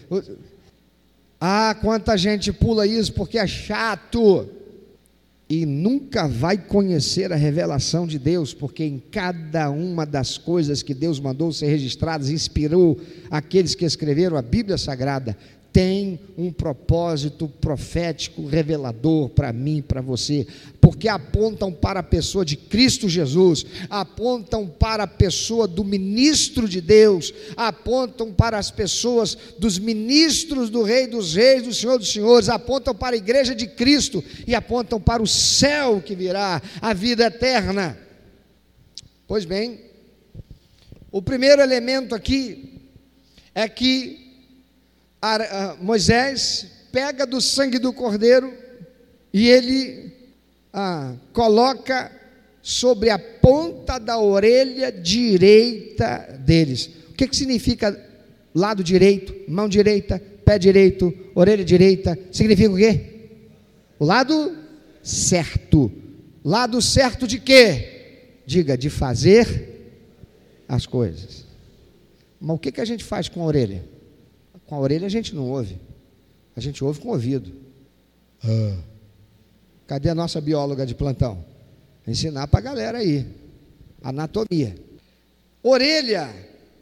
ah, 1.40 1.76
quanta 1.82 2.18
gente 2.18 2.52
pula 2.52 2.86
isso 2.86 3.14
porque 3.14 3.38
é 3.38 3.48
chato 3.48 4.50
e 5.50 5.66
nunca 5.66 6.28
vai 6.28 6.58
conhecer 6.58 7.34
a 7.34 7.36
revelação 7.36 8.06
de 8.06 8.20
Deus, 8.20 8.54
porque 8.54 8.84
em 8.84 9.02
cada 9.12 9.72
uma 9.72 10.06
das 10.06 10.38
coisas 10.38 10.84
que 10.84 10.94
Deus 10.94 11.20
mandou 11.20 11.52
ser 11.52 11.68
registradas, 11.68 12.30
inspirou 12.30 13.00
aqueles 13.32 13.74
que 13.74 13.84
escreveram 13.84 14.38
a 14.38 14.44
Bíblia 14.44 14.78
Sagrada, 14.78 15.36
tem 15.72 16.20
um 16.38 16.52
propósito 16.52 17.48
profético 17.48 18.46
revelador 18.48 19.30
para 19.30 19.54
mim, 19.54 19.82
para 19.82 20.02
você, 20.02 20.48
porque 20.82 21.08
apontam 21.08 21.72
para 21.72 22.00
a 22.00 22.04
pessoa 22.04 22.44
de 22.44 22.56
Cristo 22.58 23.08
Jesus, 23.08 23.66
apontam 23.90 24.68
para 24.68 25.04
a 25.04 25.08
pessoa 25.08 25.68
do 25.68 25.84
ministro 25.84 26.68
de 26.68 26.82
Deus, 26.82 27.34
apontam 27.56 28.34
para 28.34 28.58
as 28.58 28.72
pessoas 28.72 29.38
dos 29.60 29.78
ministros 29.78 30.70
do 30.70 30.82
Rei 30.82 31.06
dos 31.06 31.36
Reis, 31.36 31.64
do 31.64 31.74
Senhor 31.74 32.00
dos 32.00 32.12
Senhores, 32.12 32.50
apontam 32.50 32.96
para 32.96 33.16
a 33.16 33.20
igreja 33.20 33.54
de 33.54 33.68
Cristo 33.68 34.24
e 34.48 34.56
apontam 34.56 35.00
para 35.00 35.22
o 35.22 35.28
céu 35.28 36.02
que 36.02 36.16
virá, 36.16 36.62
a 36.82 36.94
vida 36.94 37.26
eterna. 37.26 37.98
Pois 39.28 39.46
bem, 39.46 39.80
o 41.12 41.22
primeiro 41.22 41.62
elemento 41.62 42.16
aqui 42.16 42.82
é 43.54 43.68
que 43.68 44.29
Moisés 45.82 46.68
pega 46.92 47.26
do 47.26 47.42
sangue 47.42 47.78
do 47.78 47.94
cordeiro 47.94 48.54
e 49.34 49.48
ele 49.50 50.12
ah, 50.74 51.14
coloca 51.34 52.12
sobre 52.62 53.10
a 53.10 53.20
ponta 53.20 53.98
da 53.98 54.20
orelha 54.20 54.92
direita 54.92 56.40
deles. 56.40 56.90
O 57.10 57.14
que, 57.14 57.28
que 57.28 57.36
significa 57.36 58.00
lado 58.54 58.84
direito, 58.84 59.36
mão 59.48 59.68
direita, 59.68 60.22
pé 60.46 60.58
direito, 60.58 61.14
orelha 61.36 61.64
direita? 61.64 62.18
Significa 62.32 62.72
o 62.72 62.78
quê? 62.78 63.02
O 64.00 64.06
lado 64.06 64.58
certo. 65.04 65.92
Lado 66.44 66.82
certo 66.82 67.28
de 67.28 67.40
quê? 67.40 68.42
Diga, 68.46 68.78
de 68.78 68.90
fazer 68.90 69.68
as 70.68 70.86
coisas. 70.86 71.46
Mas 72.40 72.56
o 72.56 72.60
que, 72.60 72.72
que 72.72 72.82
a 72.82 72.86
gente 72.86 73.04
faz 73.04 73.28
com 73.28 73.42
a 73.42 73.46
orelha? 73.46 73.84
Com 74.70 74.76
a 74.76 74.80
orelha 74.80 75.08
a 75.08 75.10
gente 75.10 75.34
não 75.34 75.50
ouve, 75.50 75.80
a 76.56 76.62
gente 76.62 76.84
ouve 76.84 77.00
com 77.00 77.08
o 77.08 77.14
ouvido. 77.14 77.52
Ah. 78.44 78.78
Cadê 79.88 80.12
a 80.12 80.14
nossa 80.14 80.40
bióloga 80.40 80.86
de 80.86 80.94
plantão? 80.94 81.44
Ensinar 82.08 82.46
para 82.46 82.60
a 82.60 82.62
galera 82.62 83.00
aí. 83.00 83.26
Anatomia. 84.04 84.76
Orelha 85.64 86.30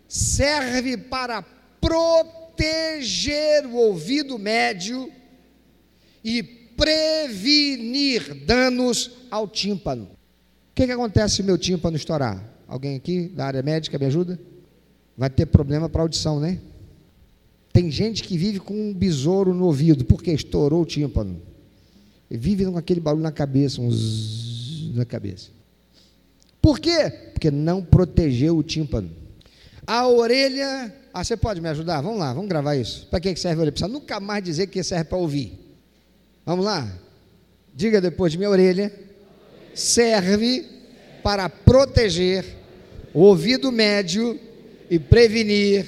serve 0.05 0.97
para 0.97 1.41
proteger 1.79 3.65
o 3.65 3.75
ouvido 3.75 4.37
médio 4.37 5.09
e 6.21 6.43
prevenir 6.43 8.33
danos 8.45 9.11
ao 9.31 9.47
tímpano. 9.47 10.03
O 10.03 10.75
que, 10.75 10.85
que 10.85 10.91
acontece 10.91 11.37
se 11.37 11.43
meu 11.43 11.57
tímpano 11.57 11.95
estourar? 11.95 12.43
Alguém 12.67 12.97
aqui 12.97 13.29
da 13.29 13.45
área 13.45 13.63
médica 13.63 13.97
me 13.97 14.07
ajuda? 14.07 14.37
Vai 15.17 15.29
ter 15.29 15.45
problema 15.45 15.87
para 15.87 16.01
audição, 16.01 16.37
né? 16.37 16.59
Tem 17.77 17.91
gente 17.91 18.23
que 18.23 18.35
vive 18.35 18.59
com 18.59 18.73
um 18.73 18.91
besouro 18.91 19.53
no 19.53 19.65
ouvido, 19.65 20.03
porque 20.03 20.31
estourou 20.31 20.81
o 20.81 20.85
tímpano. 20.85 21.39
Vive 22.27 22.65
com 22.65 22.75
aquele 22.75 22.99
barulho 22.99 23.21
na 23.21 23.31
cabeça, 23.31 23.79
um 23.79 23.91
zzz 23.91 24.95
na 24.95 25.05
cabeça. 25.05 25.51
Por 26.59 26.79
quê? 26.79 27.07
Porque 27.33 27.51
não 27.51 27.83
protegeu 27.83 28.57
o 28.57 28.63
tímpano. 28.63 29.11
A 29.85 30.07
orelha. 30.07 30.91
Ah, 31.13 31.23
você 31.23 31.37
pode 31.37 31.61
me 31.61 31.69
ajudar? 31.69 32.01
Vamos 32.01 32.17
lá, 32.17 32.33
vamos 32.33 32.49
gravar 32.49 32.75
isso. 32.75 33.05
Para 33.11 33.19
que 33.19 33.35
serve 33.35 33.57
a 33.57 33.61
orelha? 33.61 33.71
Precisa 33.71 33.93
nunca 33.93 34.19
mais 34.19 34.43
dizer 34.43 34.65
que 34.65 34.81
serve 34.81 35.03
para 35.03 35.19
ouvir. 35.19 35.53
Vamos 36.43 36.65
lá? 36.65 36.91
Diga 37.75 38.01
depois 38.01 38.31
de 38.31 38.39
minha 38.39 38.49
orelha. 38.49 38.91
Serve 39.75 40.65
para 41.21 41.47
proteger 41.47 42.43
o 43.13 43.19
ouvido 43.19 43.71
médio 43.71 44.39
e 44.89 44.97
prevenir 44.97 45.85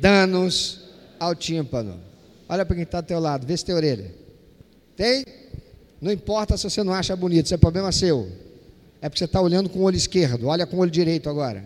danos 0.00 0.79
ao 1.20 1.34
tímpano. 1.34 2.00
Olha 2.48 2.64
para 2.64 2.74
quem 2.74 2.82
está 2.82 2.98
ao 2.98 3.02
teu 3.04 3.20
lado, 3.20 3.46
vê 3.46 3.56
se 3.56 3.64
tem 3.64 3.74
orelha. 3.74 4.12
Tem? 4.96 5.24
Não 6.00 6.10
importa 6.10 6.56
se 6.56 6.64
você 6.64 6.82
não 6.82 6.94
acha 6.94 7.14
bonito, 7.14 7.44
isso 7.44 7.54
é 7.54 7.58
problema 7.58 7.92
seu. 7.92 8.28
É 9.00 9.08
porque 9.08 9.18
você 9.18 9.26
está 9.26 9.40
olhando 9.40 9.68
com 9.68 9.78
o 9.78 9.82
olho 9.82 9.96
esquerdo, 9.96 10.48
olha 10.48 10.66
com 10.66 10.76
o 10.76 10.80
olho 10.80 10.90
direito 10.90 11.28
agora. 11.28 11.64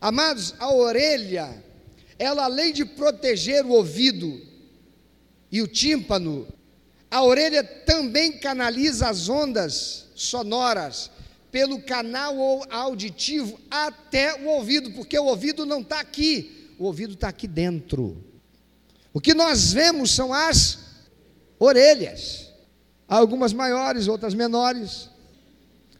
Amados, 0.00 0.54
a 0.58 0.72
orelha, 0.72 1.62
ela 2.18 2.44
além 2.44 2.72
de 2.72 2.84
proteger 2.84 3.66
o 3.66 3.70
ouvido 3.70 4.40
e 5.50 5.60
o 5.60 5.66
tímpano, 5.66 6.46
a 7.10 7.22
orelha 7.22 7.64
também 7.64 8.32
canaliza 8.38 9.08
as 9.08 9.28
ondas 9.28 10.06
sonoras 10.14 11.10
pelo 11.50 11.80
canal 11.80 12.36
auditivo 12.70 13.58
até 13.70 14.34
o 14.42 14.46
ouvido, 14.46 14.92
porque 14.92 15.18
o 15.18 15.24
ouvido 15.24 15.64
não 15.66 15.80
está 15.80 16.00
aqui, 16.00 16.74
o 16.78 16.84
ouvido 16.84 17.14
está 17.14 17.28
aqui 17.28 17.48
dentro. 17.48 18.27
O 19.18 19.20
que 19.20 19.34
nós 19.34 19.72
vemos 19.72 20.12
são 20.12 20.32
as 20.32 20.78
orelhas, 21.58 22.52
algumas 23.08 23.52
maiores, 23.52 24.06
outras 24.06 24.32
menores. 24.32 25.10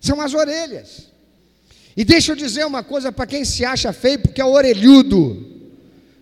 São 0.01 0.21
as 0.21 0.35
orelhas. 0.35 1.09
E 1.97 2.05
deixa 2.05 2.31
eu 2.31 2.37
dizer 2.37 2.65
uma 2.65 2.85
coisa 2.85 3.11
para 3.11 3.27
quem 3.27 3.45
se 3.45 3.65
acha 3.65 3.93
feio, 3.93 4.21
porque 4.21 4.41
é 4.41 4.45
orelhudo. 4.45 5.73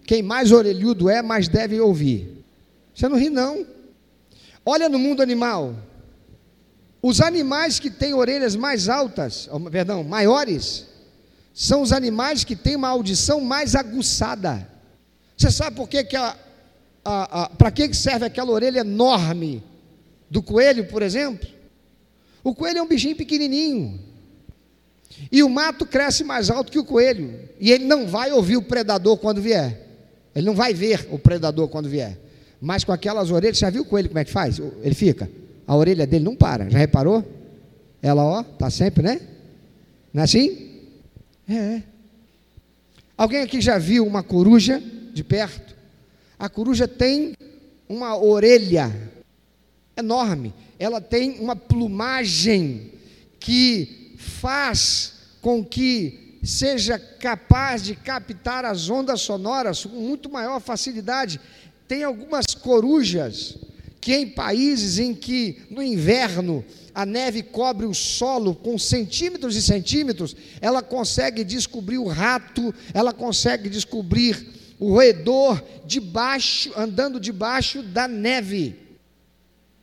Quem 0.07 0.23
mais 0.23 0.51
orelhudo 0.51 1.11
é, 1.11 1.21
mais 1.21 1.49
deve 1.49 1.79
ouvir. 1.79 2.43
Você 2.95 3.07
não 3.11 3.19
ri, 3.19 3.29
não. 3.29 3.67
Olha 4.65 4.89
no 4.89 4.99
mundo 4.99 5.21
animal. 5.21 5.77
Os 7.03 7.21
animais 7.21 7.79
que 7.79 7.91
têm 7.91 8.15
orelhas 8.15 8.57
mais 8.57 8.89
altas, 8.89 9.51
perdão, 9.71 10.03
maiores, 10.03 10.87
são 11.53 11.83
os 11.83 11.93
animais 11.93 12.43
que 12.43 12.57
têm 12.57 12.75
uma 12.75 12.89
audição 12.89 13.43
mais 13.43 13.75
aguçada. 13.75 14.67
Você 15.37 15.51
sabe 15.51 15.77
por 15.77 15.91
que, 15.91 16.03
que 16.03 16.17
a, 16.17 16.35
para 17.57 17.71
que 17.71 17.92
serve 17.95 18.27
aquela 18.27 18.51
orelha 18.51 18.81
enorme 18.81 19.62
do 20.29 20.42
coelho, 20.42 20.87
por 20.87 21.03
exemplo? 21.03 21.49
O 22.42 22.55
coelho 22.55 22.79
é 22.79 22.83
um 22.83 22.88
bichinho 22.88 23.16
pequenininho. 23.16 24.01
E 25.31 25.42
o 25.42 25.49
mato 25.49 25.87
cresce 25.87 26.25
mais 26.25 26.51
alto 26.51 26.71
que 26.71 26.79
o 26.79 26.85
coelho. 26.85 27.38
E 27.61 27.71
ele 27.71 27.85
não 27.85 28.07
vai 28.07 28.33
ouvir 28.33 28.57
o 28.57 28.62
predador 28.62 29.16
quando 29.19 29.40
vier. 29.40 29.81
Ele 30.35 30.47
não 30.47 30.55
vai 30.55 30.75
ver 30.75 31.09
o 31.11 31.19
predador 31.19 31.69
quando 31.69 31.88
vier. 31.88 32.19
Mas 32.61 32.85
com 32.85 32.92
aquelas 32.92 33.31
orelhas, 33.31 33.59
já 33.59 33.71
viu 33.71 33.83
o 33.83 33.87
coelho 33.87 34.09
como 34.09 34.19
é 34.19 34.25
que 34.25 34.31
faz? 34.31 34.59
Ele 34.59 34.95
fica. 34.95 35.31
A 35.66 35.77
orelha 35.77 36.07
dele 36.07 36.25
não 36.25 36.37
para. 36.37 36.69
Já 36.69 36.79
reparou? 36.79 37.25
Ela, 38.03 38.25
ó, 38.25 38.42
tá 38.42 38.69
sempre, 38.69 39.03
né? 39.03 39.21
Não 40.12 40.23
é 40.23 40.25
assim? 40.25 40.83
É. 41.49 41.83
Alguém 43.16 43.42
aqui 43.42 43.61
já 43.61 43.79
viu 43.79 44.07
uma 44.07 44.23
coruja 44.23 44.83
de 45.12 45.25
perto? 45.25 45.76
A 46.38 46.49
coruja 46.49 46.87
tem 46.87 47.35
uma 47.88 48.16
orelha 48.16 48.94
enorme, 49.96 50.53
ela 50.79 51.01
tem 51.01 51.38
uma 51.40 51.57
plumagem 51.57 52.92
que 53.40 54.14
faz 54.18 55.14
com 55.40 55.64
que 55.64 56.38
seja 56.42 56.99
capaz 56.99 57.83
de 57.83 57.96
captar 57.96 58.64
as 58.64 58.90
ondas 58.90 59.22
sonoras 59.22 59.85
com 59.85 60.01
muito 60.01 60.31
maior 60.31 60.61
facilidade. 60.61 61.40
Tem 61.88 62.05
algumas 62.05 62.46
corujas 62.46 63.57
que 64.01 64.14
em 64.14 64.29
países 64.29 64.99
em 64.99 65.14
que 65.14 65.62
no 65.70 65.83
inverno 65.83 66.64
a 66.94 67.05
neve 67.05 67.42
cobre 67.42 67.87
o 67.87 67.94
solo 67.94 68.55
com 68.55 68.79
centímetros 68.79 69.57
e 69.57 69.62
centímetros, 69.62 70.37
ela 70.61 70.83
consegue 70.83 71.42
descobrir 71.42 71.99
o 71.99 72.07
rato, 72.07 72.75
ela 72.94 73.12
consegue 73.12 73.68
descobrir 73.68 74.56
o 74.79 74.93
roedor 74.93 75.62
debaixo, 75.85 76.73
andando 76.77 77.19
debaixo 77.19 77.83
da 77.83 78.07
neve. 78.07 78.79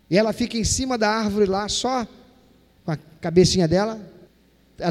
E 0.09 0.17
ela 0.17 0.33
fica 0.33 0.57
em 0.57 0.63
cima 0.63 0.97
da 0.97 1.09
árvore 1.09 1.45
lá, 1.45 1.67
só 1.67 2.07
com 2.85 2.91
a 2.91 2.97
cabecinha 3.19 3.67
dela. 3.67 3.99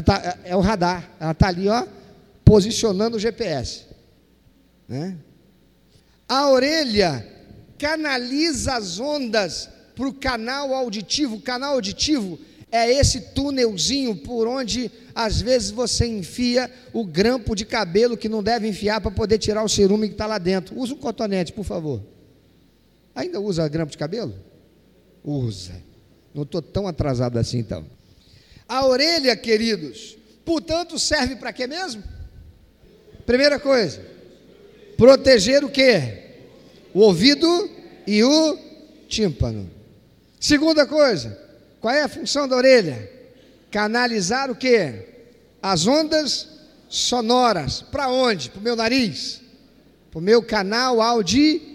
Tá, 0.05 0.37
é 0.43 0.55
o 0.55 0.59
radar, 0.59 1.09
ela 1.19 1.31
está 1.31 1.47
ali, 1.47 1.67
ó, 1.67 1.85
posicionando 2.43 3.17
o 3.17 3.19
GPS. 3.19 3.85
Né? 4.87 5.15
A 6.27 6.49
orelha 6.49 7.25
canaliza 7.77 8.75
as 8.75 8.99
ondas 8.99 9.69
para 9.95 10.07
o 10.07 10.13
canal 10.13 10.73
auditivo. 10.73 11.35
O 11.35 11.41
canal 11.41 11.73
auditivo 11.73 12.39
é 12.71 12.91
esse 12.91 13.21
túnelzinho 13.33 14.15
por 14.15 14.47
onde 14.47 14.89
às 15.15 15.41
vezes 15.41 15.69
você 15.69 16.05
enfia 16.07 16.71
o 16.91 17.05
grampo 17.05 17.55
de 17.55 17.65
cabelo 17.65 18.17
que 18.17 18.27
não 18.27 18.41
deve 18.41 18.67
enfiar 18.67 18.99
para 18.99 19.11
poder 19.11 19.37
tirar 19.37 19.63
o 19.63 19.69
cerume 19.69 20.07
que 20.07 20.13
está 20.13 20.25
lá 20.25 20.37
dentro. 20.37 20.77
Usa 20.77 20.93
um 20.93 20.97
cotonete, 20.97 21.53
por 21.53 21.63
favor. 21.63 22.01
Ainda 23.13 23.39
usa 23.39 23.67
grampo 23.67 23.91
de 23.91 23.97
cabelo? 23.97 24.33
Usa. 25.23 25.73
Não 26.33 26.43
estou 26.43 26.61
tão 26.61 26.87
atrasado 26.87 27.37
assim 27.37 27.59
então. 27.59 27.85
A 28.67 28.85
orelha, 28.87 29.35
queridos, 29.35 30.17
portanto, 30.43 30.97
serve 30.97 31.35
para 31.35 31.53
quê 31.53 31.67
mesmo? 31.67 32.03
Primeira 33.25 33.59
coisa, 33.59 34.01
proteger 34.97 35.63
o 35.63 35.69
quê? 35.69 36.21
O 36.93 36.99
ouvido 36.99 37.69
e 38.07 38.23
o 38.23 38.57
tímpano. 39.07 39.69
Segunda 40.39 40.85
coisa, 40.85 41.37
qual 41.79 41.93
é 41.93 42.01
a 42.01 42.07
função 42.07 42.47
da 42.47 42.55
orelha? 42.55 43.09
Canalizar 43.73 44.49
o 44.51 44.55
quê? 44.55 45.07
As 45.59 45.87
ondas 45.87 46.47
sonoras. 46.87 47.81
Para 47.81 48.07
onde? 48.07 48.51
Para 48.51 48.59
o 48.59 48.63
meu 48.63 48.75
nariz? 48.75 49.41
Para 50.11 50.19
o 50.19 50.21
meu 50.21 50.43
canal 50.43 51.01
auditivo. 51.01 51.67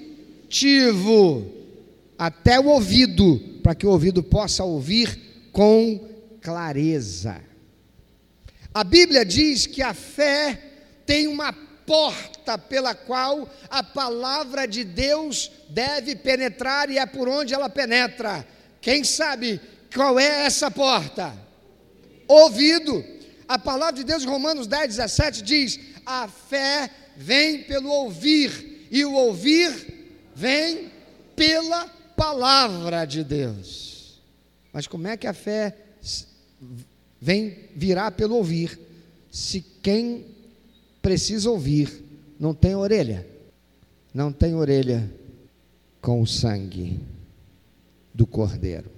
Até 2.17 2.61
o 2.61 2.67
ouvido, 2.67 3.41
para 3.65 3.75
que 3.75 3.85
o 3.85 3.91
ouvido 3.91 4.23
possa 4.23 4.63
ouvir 4.63 5.51
com 5.51 6.09
clareza. 6.41 7.41
A 8.73 8.85
Bíblia 8.85 9.25
diz 9.25 9.67
que 9.67 9.83
a 9.83 9.93
fé 9.93 10.57
tem 11.05 11.27
uma 11.27 11.53
porta 11.53 12.57
pela 12.57 12.95
qual 12.95 13.53
a 13.69 13.83
palavra 13.83 14.69
de 14.69 14.85
Deus 14.85 15.51
deve 15.69 16.15
penetrar 16.15 16.91
e 16.91 16.99
é 16.99 17.07
por 17.07 17.29
onde 17.29 17.53
ela 17.53 17.69
penetra. 17.69 18.47
Quem 18.81 19.03
sabe 19.03 19.61
qual 19.93 20.17
é 20.17 20.45
essa 20.47 20.71
porta? 20.71 21.48
Ouvido. 22.29 23.03
A 23.49 23.59
palavra 23.59 23.95
de 23.95 24.05
Deus, 24.05 24.25
Romanos 24.25 24.67
10, 24.67 24.97
17, 24.97 25.43
diz: 25.43 25.81
A 26.05 26.29
fé 26.29 26.91
vem 27.17 27.63
pelo 27.63 27.89
ouvir, 27.89 28.87
e 28.91 29.05
o 29.05 29.15
ouvir 29.15 29.73
vem 30.35 30.93
pela 31.35 31.89
palavra 32.15 33.07
de 33.07 33.25
Deus. 33.25 34.21
Mas 34.73 34.87
como 34.87 35.09
é 35.09 35.17
que 35.17 35.27
a 35.27 35.33
fé 35.33 35.75
vem 37.21 37.71
virar 37.75 38.11
pelo 38.13 38.37
ouvir, 38.37 38.79
se 39.31 39.61
quem 39.83 40.27
precisa 41.01 41.51
ouvir 41.51 42.05
não 42.39 42.53
tem 42.53 42.75
orelha? 42.75 43.27
Não 44.13 44.33
tem 44.33 44.55
orelha 44.55 45.11
com 46.01 46.21
o 46.21 46.27
sangue 46.27 47.01
do 48.13 48.27
Cordeiro. 48.27 48.98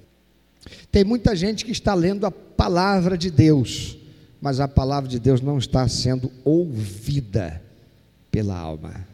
Tem 0.90 1.04
muita 1.04 1.34
gente 1.36 1.64
que 1.64 1.72
está 1.72 1.94
lendo 1.94 2.26
a 2.26 2.30
palavra 2.30 3.16
de 3.16 3.30
Deus, 3.30 3.96
mas 4.40 4.60
a 4.60 4.68
palavra 4.68 5.08
de 5.08 5.18
Deus 5.18 5.40
não 5.40 5.58
está 5.58 5.88
sendo 5.88 6.30
ouvida 6.44 7.62
pela 8.30 8.56
alma. 8.56 9.06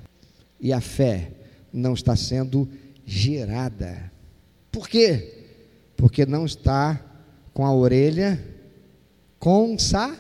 E 0.60 0.72
a 0.72 0.80
fé 0.80 1.30
não 1.72 1.94
está 1.94 2.16
sendo 2.16 2.68
gerada. 3.04 4.10
Por 4.70 4.88
quê? 4.88 5.44
Porque 5.96 6.24
não 6.26 6.44
está 6.44 7.00
com 7.52 7.64
a 7.64 7.74
orelha 7.74 8.42
consagrada. 9.38 10.16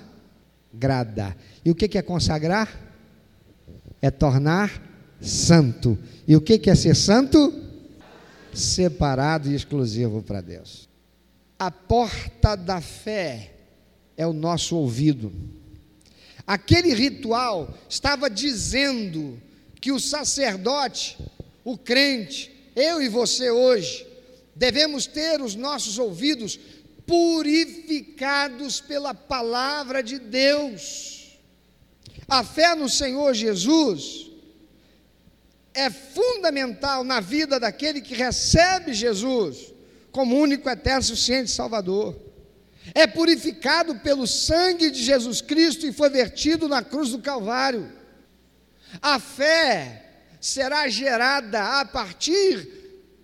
E 1.64 1.70
o 1.70 1.74
que 1.74 1.96
é 1.98 2.02
consagrar? 2.02 2.80
É 4.00 4.10
tornar 4.10 4.82
santo. 5.20 5.98
E 6.28 6.36
o 6.36 6.40
que 6.40 6.68
é 6.70 6.74
ser 6.74 6.94
santo? 6.94 7.66
separado 8.56 9.50
e 9.50 9.54
exclusivo 9.54 10.22
para 10.22 10.40
Deus. 10.40 10.88
A 11.58 11.70
porta 11.70 12.54
da 12.54 12.80
fé 12.80 13.54
é 14.16 14.26
o 14.26 14.32
nosso 14.32 14.76
ouvido. 14.76 15.32
Aquele 16.46 16.92
ritual 16.94 17.74
estava 17.88 18.28
dizendo 18.28 19.40
que 19.80 19.90
o 19.90 19.98
sacerdote, 19.98 21.18
o 21.64 21.78
crente, 21.78 22.52
eu 22.76 23.00
e 23.00 23.08
você 23.08 23.50
hoje, 23.50 24.06
devemos 24.54 25.06
ter 25.06 25.40
os 25.40 25.54
nossos 25.54 25.98
ouvidos 25.98 26.58
purificados 27.06 28.80
pela 28.80 29.14
palavra 29.14 30.02
de 30.02 30.18
Deus. 30.18 31.38
A 32.28 32.44
fé 32.44 32.74
no 32.74 32.88
Senhor 32.88 33.32
Jesus 33.32 34.26
é 35.72 35.90
fundamental 35.90 37.02
na 37.02 37.20
vida 37.20 37.58
daquele 37.58 38.00
que 38.00 38.14
recebe 38.14 38.92
Jesus 38.92 39.75
como 40.16 40.40
único, 40.40 40.66
eterno, 40.70 41.02
suficiente 41.02 41.50
Salvador. 41.50 42.16
É 42.94 43.06
purificado 43.06 43.96
pelo 43.96 44.26
sangue 44.26 44.90
de 44.90 45.02
Jesus 45.02 45.42
Cristo 45.42 45.86
e 45.86 45.92
foi 45.92 46.08
vertido 46.08 46.66
na 46.66 46.82
cruz 46.82 47.10
do 47.10 47.18
Calvário. 47.18 47.92
A 49.02 49.20
fé 49.20 50.04
será 50.40 50.88
gerada 50.88 51.80
a 51.80 51.84
partir 51.84 52.66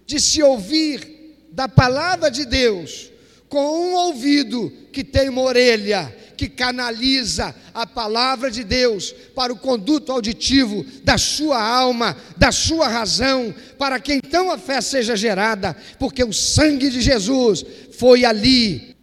de 0.04 0.20
se 0.20 0.42
ouvir 0.42 1.38
da 1.50 1.66
palavra 1.66 2.30
de 2.30 2.44
Deus 2.44 3.10
com 3.48 3.88
um 3.88 3.94
ouvido 3.94 4.70
que 4.92 5.02
tem 5.02 5.30
uma 5.30 5.40
orelha 5.40 6.14
que 6.42 6.48
canaliza 6.48 7.54
a 7.72 7.86
palavra 7.86 8.50
de 8.50 8.64
Deus 8.64 9.12
para 9.32 9.52
o 9.52 9.56
conduto 9.56 10.10
auditivo 10.10 10.84
da 11.04 11.16
sua 11.16 11.62
alma, 11.62 12.16
da 12.36 12.50
sua 12.50 12.88
razão, 12.88 13.54
para 13.78 14.00
que 14.00 14.14
então 14.14 14.50
a 14.50 14.58
fé 14.58 14.80
seja 14.80 15.14
gerada, 15.14 15.76
porque 16.00 16.24
o 16.24 16.32
sangue 16.32 16.90
de 16.90 17.00
Jesus 17.00 17.64
foi 17.96 18.24
ali 18.24 18.96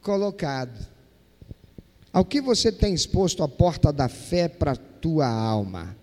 colocado. 0.00 0.86
Ao 2.12 2.24
que 2.24 2.40
você 2.40 2.70
tem 2.70 2.94
exposto 2.94 3.42
a 3.42 3.48
porta 3.48 3.92
da 3.92 4.08
fé 4.08 4.46
para 4.46 4.70
a 4.72 4.76
tua 4.76 5.26
alma? 5.26 5.96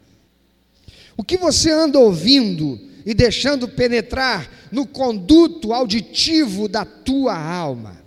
O 1.15 1.23
que 1.23 1.37
você 1.37 1.71
anda 1.71 1.97
ouvindo 1.97 2.77
e 3.05 3.13
deixando 3.13 3.65
penetrar 3.65 4.51
no 4.73 4.85
conduto 4.85 5.71
auditivo 5.71 6.67
da 6.67 6.83
tua 6.83 7.33
alma? 7.33 8.04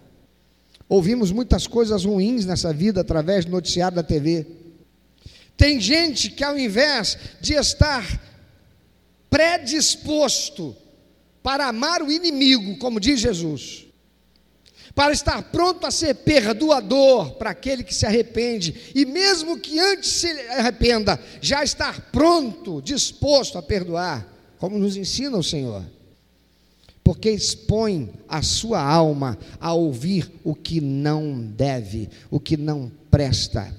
Ouvimos 0.88 1.30
muitas 1.30 1.66
coisas 1.66 2.04
ruins 2.04 2.46
nessa 2.46 2.72
vida 2.72 3.02
através 3.02 3.44
do 3.44 3.50
noticiário 3.50 3.96
da 3.96 4.02
TV. 4.02 4.46
Tem 5.56 5.78
gente 5.80 6.30
que, 6.30 6.42
ao 6.42 6.56
invés 6.56 7.18
de 7.40 7.54
estar 7.54 8.04
predisposto 9.28 10.74
para 11.42 11.66
amar 11.66 12.02
o 12.02 12.10
inimigo, 12.10 12.78
como 12.78 12.98
diz 12.98 13.20
Jesus, 13.20 13.86
para 14.94 15.12
estar 15.12 15.42
pronto 15.50 15.86
a 15.86 15.90
ser 15.90 16.14
perdoador 16.14 17.32
para 17.34 17.50
aquele 17.50 17.84
que 17.84 17.94
se 17.94 18.06
arrepende, 18.06 18.92
e 18.94 19.04
mesmo 19.04 19.58
que 19.58 19.78
antes 19.78 20.10
se 20.10 20.28
arrependa, 20.50 21.20
já 21.40 21.62
estar 21.62 22.10
pronto, 22.10 22.80
disposto 22.80 23.58
a 23.58 23.62
perdoar, 23.62 24.26
como 24.58 24.78
nos 24.78 24.96
ensina 24.96 25.36
o 25.36 25.42
Senhor 25.42 25.97
porque 27.08 27.30
expõe 27.30 28.10
a 28.28 28.42
sua 28.42 28.82
alma 28.82 29.38
a 29.58 29.72
ouvir 29.72 30.30
o 30.44 30.54
que 30.54 30.78
não 30.78 31.40
deve, 31.40 32.10
o 32.30 32.38
que 32.38 32.54
não 32.54 32.92
presta. 33.10 33.74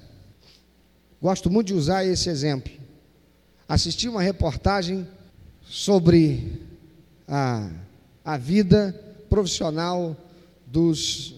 Gosto 1.22 1.48
muito 1.48 1.68
de 1.68 1.74
usar 1.74 2.04
esse 2.04 2.28
exemplo. 2.28 2.72
Assisti 3.68 4.08
uma 4.08 4.20
reportagem 4.20 5.06
sobre 5.62 6.60
a, 7.28 7.70
a 8.24 8.36
vida 8.36 9.00
profissional 9.28 10.16
dos 10.66 11.32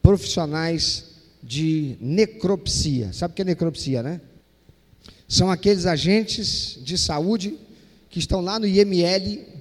profissionais 0.00 1.10
de 1.42 1.98
necropsia. 2.00 3.12
Sabe 3.12 3.32
o 3.32 3.34
que 3.34 3.42
é 3.42 3.44
necropsia, 3.44 4.02
né? 4.02 4.18
São 5.28 5.50
aqueles 5.50 5.84
agentes 5.84 6.78
de 6.82 6.96
saúde 6.96 7.58
que 8.08 8.18
estão 8.18 8.40
lá 8.40 8.58
no 8.58 8.66
IML 8.66 9.51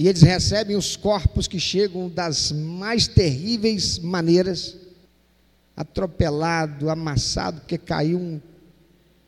e 0.00 0.08
eles 0.08 0.22
recebem 0.22 0.76
os 0.76 0.96
corpos 0.96 1.46
que 1.46 1.60
chegam 1.60 2.08
das 2.08 2.52
mais 2.52 3.06
terríveis 3.06 3.98
maneiras, 3.98 4.74
atropelado, 5.76 6.88
amassado, 6.88 7.60
porque 7.60 7.76
caiu 7.76 8.40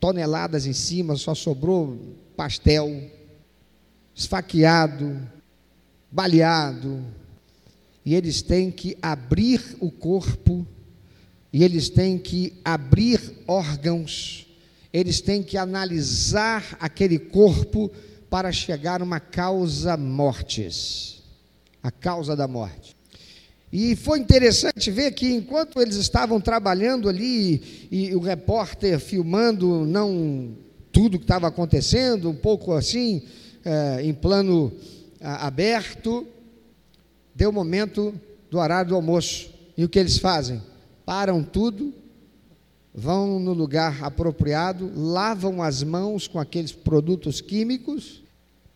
toneladas 0.00 0.64
em 0.64 0.72
cima, 0.72 1.14
só 1.16 1.34
sobrou 1.34 2.16
pastel, 2.34 2.88
esfaqueado, 4.14 5.20
baleado. 6.10 7.04
E 8.02 8.14
eles 8.14 8.40
têm 8.40 8.70
que 8.70 8.96
abrir 9.02 9.76
o 9.78 9.90
corpo, 9.90 10.66
e 11.52 11.62
eles 11.62 11.90
têm 11.90 12.16
que 12.16 12.58
abrir 12.64 13.20
órgãos, 13.46 14.46
eles 14.90 15.20
têm 15.20 15.42
que 15.42 15.58
analisar 15.58 16.78
aquele 16.80 17.18
corpo 17.18 17.90
para 18.32 18.50
chegar 18.50 19.02
uma 19.02 19.20
causa 19.20 19.94
mortes, 19.94 21.22
a 21.82 21.90
causa 21.90 22.34
da 22.34 22.48
morte. 22.48 22.96
E 23.70 23.94
foi 23.94 24.20
interessante 24.20 24.90
ver 24.90 25.12
que 25.12 25.30
enquanto 25.30 25.82
eles 25.82 25.96
estavam 25.96 26.40
trabalhando 26.40 27.10
ali 27.10 27.88
e 27.90 28.14
o 28.14 28.20
repórter 28.20 28.98
filmando 28.98 29.84
não 29.84 30.56
tudo 30.90 31.18
que 31.18 31.24
estava 31.26 31.46
acontecendo, 31.46 32.30
um 32.30 32.34
pouco 32.34 32.72
assim, 32.72 33.22
é, 33.66 34.00
em 34.02 34.14
plano 34.14 34.72
a, 35.20 35.46
aberto, 35.46 36.26
deu 37.34 37.50
o 37.50 37.52
momento 37.52 38.14
do 38.50 38.58
horário 38.58 38.88
do 38.88 38.96
almoço. 38.96 39.50
E 39.76 39.84
o 39.84 39.90
que 39.90 39.98
eles 39.98 40.16
fazem? 40.16 40.62
Param 41.04 41.44
tudo, 41.44 41.92
vão 42.94 43.38
no 43.38 43.52
lugar 43.52 44.02
apropriado, 44.04 44.92
lavam 44.94 45.62
as 45.62 45.82
mãos 45.82 46.28
com 46.28 46.38
aqueles 46.38 46.72
produtos 46.72 47.40
químicos, 47.40 48.22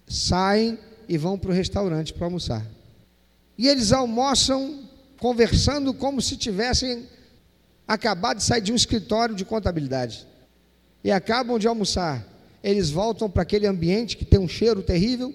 saem 0.06 0.78
e 1.08 1.18
vão 1.18 1.38
para 1.38 1.50
o 1.50 1.54
restaurante 1.54 2.12
para 2.12 2.26
almoçar. 2.26 2.66
E 3.58 3.68
eles 3.68 3.92
almoçam 3.92 4.84
conversando 5.18 5.92
como 5.94 6.20
se 6.20 6.36
tivessem 6.36 7.06
acabado 7.86 8.38
de 8.38 8.44
sair 8.44 8.60
de 8.60 8.72
um 8.72 8.76
escritório 8.76 9.34
de 9.34 9.44
contabilidade. 9.44 10.26
E 11.04 11.10
acabam 11.10 11.58
de 11.58 11.68
almoçar. 11.68 12.26
Eles 12.62 12.90
voltam 12.90 13.30
para 13.30 13.42
aquele 13.42 13.66
ambiente 13.66 14.16
que 14.16 14.24
tem 14.24 14.40
um 14.40 14.48
cheiro 14.48 14.82
terrível, 14.82 15.32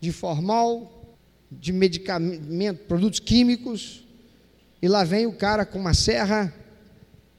de 0.00 0.10
formal, 0.10 1.16
de 1.50 1.72
medicamento, 1.72 2.84
produtos 2.86 3.20
químicos, 3.20 4.04
e 4.80 4.88
lá 4.88 5.04
vem 5.04 5.26
o 5.26 5.32
cara 5.32 5.64
com 5.64 5.78
uma 5.78 5.94
serra, 5.94 6.52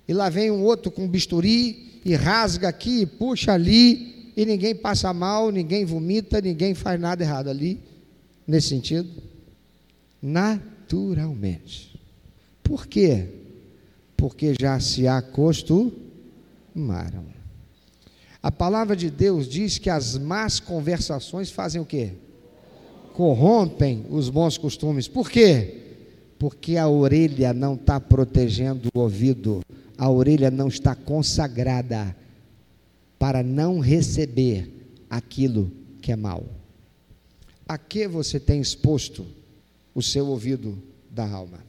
e 0.08 0.14
lá 0.14 0.30
vem 0.30 0.50
um 0.50 0.64
outro 0.64 0.90
com 0.92 1.08
bisturi, 1.08 2.02
e 2.06 2.16
rasga 2.16 2.70
aqui, 2.70 3.06
puxa 3.06 3.54
ali, 3.54 4.32
e 4.36 4.46
ninguém 4.46 4.74
passa 4.76 5.14
mal, 5.14 5.52
ninguém 5.52 5.84
vomita, 5.84 6.40
ninguém 6.40 6.74
faz 6.74 7.00
nada 7.00 7.24
errado 7.24 7.50
ali, 7.50 7.80
nesse 8.48 8.70
sentido. 8.70 9.10
Naturalmente. 10.22 12.00
Por 12.64 12.88
quê? 12.88 13.28
Porque 14.16 14.54
já 14.60 14.80
se 14.80 15.08
acostumaram. 15.08 15.98
A 18.42 18.52
palavra 18.52 18.96
de 18.96 19.10
Deus 19.10 19.48
diz 19.48 19.78
que 19.78 19.90
as 19.90 20.18
más 20.18 20.60
conversações 20.60 21.52
fazem 21.52 21.82
o 21.82 21.86
quê? 21.86 22.14
corrompem 23.18 24.06
os 24.12 24.30
bons 24.30 24.60
costumes. 24.60 25.08
Por 25.08 25.28
quê? 25.28 25.74
Porque 26.38 26.78
a 26.78 26.88
orelha 26.88 27.52
não 27.52 27.74
está 27.74 28.00
protegendo 28.00 28.90
o 28.94 29.00
ouvido, 29.00 29.62
a 29.98 30.10
orelha 30.10 30.52
não 30.52 30.68
está 30.68 30.94
consagrada 30.94 32.16
para 33.18 33.42
não 33.42 33.80
receber 33.80 34.72
aquilo 35.10 35.72
que 36.02 36.12
é 36.12 36.16
mal. 36.16 36.44
A 37.68 37.78
que 37.78 38.08
você 38.08 38.40
tem 38.40 38.62
exposto 38.62 39.26
o 39.96 40.02
seu 40.02 40.28
ouvido 40.28 40.78
da 41.10 41.28
alma? 41.28 41.66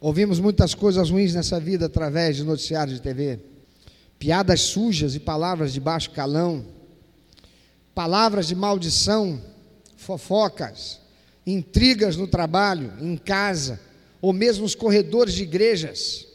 Ouvimos 0.00 0.40
muitas 0.40 0.74
coisas 0.74 1.08
ruins 1.10 1.34
nessa 1.34 1.58
vida 1.58 1.86
através 1.86 2.36
de 2.36 2.44
noticiários 2.44 2.96
de 2.96 3.02
TV, 3.02 3.38
piadas 4.18 4.60
sujas 4.60 5.14
e 5.14 5.20
palavras 5.20 5.72
de 5.72 5.80
baixo 5.80 6.10
calão, 6.10 6.64
palavras 7.94 8.48
de 8.48 8.54
maldição 8.54 9.40
fofocas, 9.96 11.00
intrigas 11.46 12.16
no 12.16 12.28
trabalho, 12.28 12.92
em 13.00 13.16
casa, 13.16 13.80
ou 14.20 14.32
mesmo 14.32 14.62
nos 14.62 14.74
corredores 14.74 15.34
de 15.34 15.42
igrejas. 15.42 16.26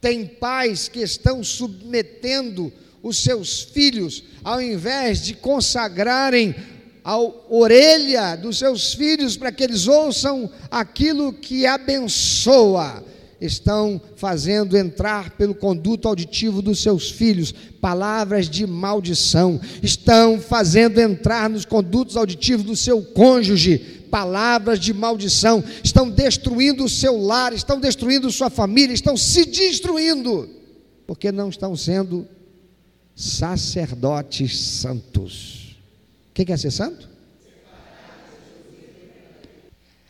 Tem 0.00 0.26
pais 0.26 0.88
que 0.88 1.00
estão 1.00 1.42
submetendo 1.42 2.72
os 3.02 3.22
seus 3.22 3.62
filhos, 3.62 4.24
ao 4.42 4.60
invés 4.60 5.22
de 5.22 5.34
consagrarem 5.34 6.54
a 7.04 7.16
orelha 7.48 8.36
dos 8.36 8.58
seus 8.58 8.92
filhos 8.92 9.36
para 9.36 9.50
que 9.50 9.64
eles 9.64 9.86
ouçam 9.86 10.50
aquilo 10.70 11.32
que 11.32 11.64
abençoa, 11.64 13.02
estão 13.40 14.00
fazendo 14.16 14.76
entrar 14.76 15.30
pelo 15.30 15.54
conduto 15.54 16.08
auditivo 16.08 16.60
dos 16.60 16.82
seus 16.82 17.10
filhos 17.10 17.54
palavras 17.80 18.50
de 18.50 18.66
maldição, 18.66 19.60
estão 19.82 20.40
fazendo 20.40 21.00
entrar 21.00 21.48
nos 21.48 21.64
condutos 21.64 22.16
auditivos 22.16 22.66
do 22.66 22.76
seu 22.76 23.00
cônjuge 23.00 23.97
palavras 24.08 24.80
de 24.80 24.92
maldição, 24.92 25.62
estão 25.84 26.10
destruindo 26.10 26.84
o 26.84 26.88
seu 26.88 27.16
lar, 27.16 27.52
estão 27.52 27.78
destruindo 27.78 28.30
sua 28.30 28.50
família, 28.50 28.94
estão 28.94 29.16
se 29.16 29.44
destruindo, 29.44 30.48
porque 31.06 31.30
não 31.30 31.48
estão 31.48 31.76
sendo 31.76 32.26
sacerdotes 33.14 34.58
santos. 34.58 35.76
Quem 36.32 36.46
quer 36.46 36.58
ser 36.58 36.70
santo? 36.70 37.08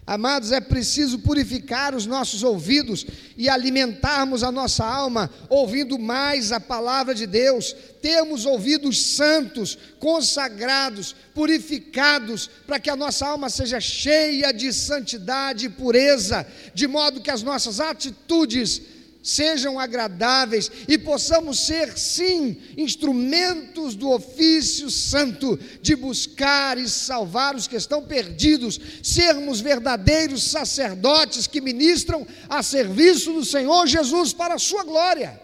Amados, 0.08 0.52
é 0.52 0.60
preciso 0.60 1.18
purificar 1.18 1.94
os 1.94 2.06
nossos 2.06 2.42
ouvidos 2.42 3.04
e 3.36 3.46
alimentarmos 3.46 4.42
a 4.42 4.50
nossa 4.50 4.82
alma 4.82 5.30
ouvindo 5.50 5.98
mais 5.98 6.50
a 6.50 6.58
palavra 6.58 7.14
de 7.14 7.26
Deus. 7.26 7.76
Temos 8.00 8.46
ouvidos 8.46 9.04
santos, 9.04 9.76
consagrados, 9.98 11.14
purificados, 11.34 12.48
para 12.66 12.80
que 12.80 12.88
a 12.88 12.96
nossa 12.96 13.26
alma 13.26 13.50
seja 13.50 13.80
cheia 13.80 14.50
de 14.50 14.72
santidade 14.72 15.66
e 15.66 15.68
pureza, 15.68 16.46
de 16.72 16.86
modo 16.86 17.20
que 17.20 17.30
as 17.30 17.42
nossas 17.42 17.78
atitudes 17.78 18.80
sejam 19.28 19.78
agradáveis 19.78 20.70
e 20.88 20.96
possamos 20.96 21.60
ser, 21.66 21.98
sim, 21.98 22.56
instrumentos 22.78 23.94
do 23.94 24.10
ofício 24.10 24.90
santo 24.90 25.58
de 25.82 25.94
buscar 25.94 26.78
e 26.78 26.88
salvar 26.88 27.54
os 27.54 27.68
que 27.68 27.76
estão 27.76 28.02
perdidos, 28.02 28.80
sermos 29.02 29.60
verdadeiros 29.60 30.44
sacerdotes 30.44 31.46
que 31.46 31.60
ministram 31.60 32.26
a 32.48 32.62
serviço 32.62 33.30
do 33.34 33.44
Senhor 33.44 33.86
Jesus 33.86 34.32
para 34.32 34.54
a 34.54 34.58
sua 34.58 34.82
glória. 34.82 35.38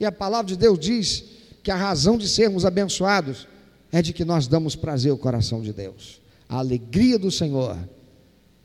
E 0.00 0.04
a 0.04 0.10
palavra 0.10 0.48
de 0.48 0.56
Deus 0.56 0.76
diz 0.76 1.22
que 1.62 1.70
a 1.70 1.76
razão 1.76 2.18
de 2.18 2.28
sermos 2.28 2.66
abençoados 2.66 3.46
é 3.92 4.02
de 4.02 4.12
que 4.12 4.24
nós 4.24 4.48
damos 4.48 4.74
prazer 4.74 5.12
ao 5.12 5.18
coração 5.18 5.62
de 5.62 5.72
Deus. 5.72 6.20
A 6.48 6.56
alegria 6.56 7.16
do 7.16 7.30
Senhor 7.30 7.78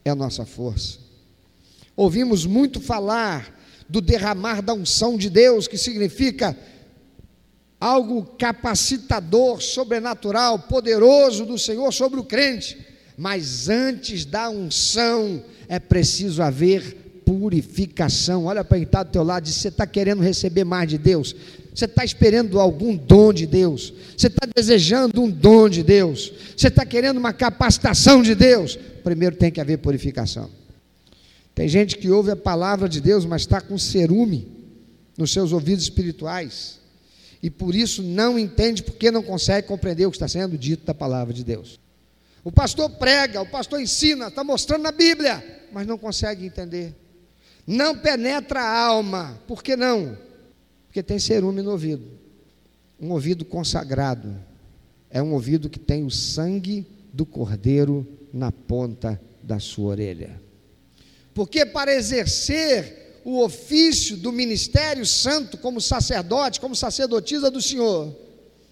é 0.03 0.09
a 0.09 0.15
nossa 0.15 0.43
força. 0.43 0.97
Ouvimos 1.95 2.47
muito 2.47 2.82
falar 2.82 3.56
do 3.89 4.01
derramar 4.01 4.61
da 4.61 4.73
unção 4.73 5.17
de 5.17 5.29
Deus, 5.29 5.67
que 5.67 5.77
significa 5.77 6.57
algo 7.79 8.23
capacitador, 8.38 9.61
sobrenatural, 9.61 10.59
poderoso 10.59 11.45
do 11.45 11.57
Senhor 11.57 11.91
sobre 11.91 12.19
o 12.19 12.23
crente. 12.23 12.77
Mas 13.17 13.69
antes 13.69 14.25
da 14.25 14.49
unção 14.49 15.43
é 15.67 15.79
preciso 15.79 16.41
haver 16.41 17.21
purificação. 17.25 18.45
Olha 18.45 18.63
para 18.63 18.77
quem 18.77 18.85
está 18.85 19.03
do 19.03 19.11
teu 19.11 19.23
lado, 19.23 19.43
diz, 19.43 19.55
você 19.55 19.67
está 19.67 19.85
querendo 19.85 20.21
receber 20.21 20.63
mais 20.63 20.89
de 20.89 20.97
Deus? 20.97 21.35
Você 21.73 21.85
está 21.85 22.03
esperando 22.03 22.59
algum 22.59 22.95
dom 22.95 23.31
de 23.31 23.45
Deus? 23.45 23.93
Você 24.15 24.27
está 24.27 24.47
desejando 24.55 25.21
um 25.21 25.29
dom 25.29 25.69
de 25.69 25.83
Deus? 25.83 26.33
Você 26.55 26.69
está 26.69 26.85
querendo 26.85 27.17
uma 27.17 27.33
capacitação 27.33 28.23
de 28.23 28.33
Deus? 28.33 28.77
Primeiro 29.03 29.35
tem 29.35 29.51
que 29.51 29.61
haver 29.61 29.77
purificação. 29.77 30.49
Tem 31.57 31.67
gente 31.67 31.97
que 31.97 32.11
ouve 32.11 32.29
a 32.29 32.35
palavra 32.35 32.87
de 32.87 33.01
Deus, 33.01 33.25
mas 33.25 33.41
está 33.41 33.59
com 33.59 33.79
cerume 33.79 34.47
nos 35.17 35.33
seus 35.33 35.51
ouvidos 35.51 35.85
espirituais. 35.85 36.79
E 37.41 37.49
por 37.49 37.73
isso 37.73 38.03
não 38.03 38.37
entende 38.37 38.83
porque 38.83 39.09
não 39.09 39.23
consegue 39.23 39.67
compreender 39.67 40.05
o 40.05 40.11
que 40.11 40.17
está 40.17 40.27
sendo 40.27 40.55
dito 40.55 40.85
da 40.85 40.93
palavra 40.93 41.33
de 41.33 41.43
Deus. 41.43 41.79
O 42.43 42.51
pastor 42.51 42.91
prega, 42.91 43.41
o 43.41 43.49
pastor 43.49 43.81
ensina, 43.81 44.27
está 44.27 44.43
mostrando 44.43 44.83
na 44.83 44.91
Bíblia, 44.91 45.43
mas 45.73 45.87
não 45.87 45.97
consegue 45.97 46.45
entender. 46.45 46.93
Não 47.65 47.97
penetra 47.97 48.61
a 48.61 48.79
alma. 48.79 49.41
Por 49.47 49.63
que 49.63 49.75
não? 49.75 50.15
Porque 50.85 51.01
tem 51.01 51.17
cerume 51.17 51.63
no 51.63 51.71
ouvido. 51.71 52.05
Um 53.01 53.09
ouvido 53.09 53.43
consagrado. 53.43 54.37
É 55.09 55.23
um 55.23 55.33
ouvido 55.33 55.71
que 55.71 55.79
tem 55.79 56.05
o 56.05 56.11
sangue 56.11 56.85
do 57.11 57.25
cordeiro 57.25 58.05
na 58.31 58.51
ponta 58.51 59.19
da 59.41 59.57
sua 59.57 59.87
orelha. 59.87 60.45
Porque 61.38 61.67
para 61.67 61.93
exercer 61.93 63.21
o 63.23 63.43
ofício 63.43 64.17
do 64.17 64.31
ministério 64.31 65.05
santo 65.05 65.55
como 65.55 65.79
sacerdote, 65.79 66.59
como 66.59 66.75
sacerdotisa 66.75 67.51
do 67.51 67.61
Senhor, 67.61 68.11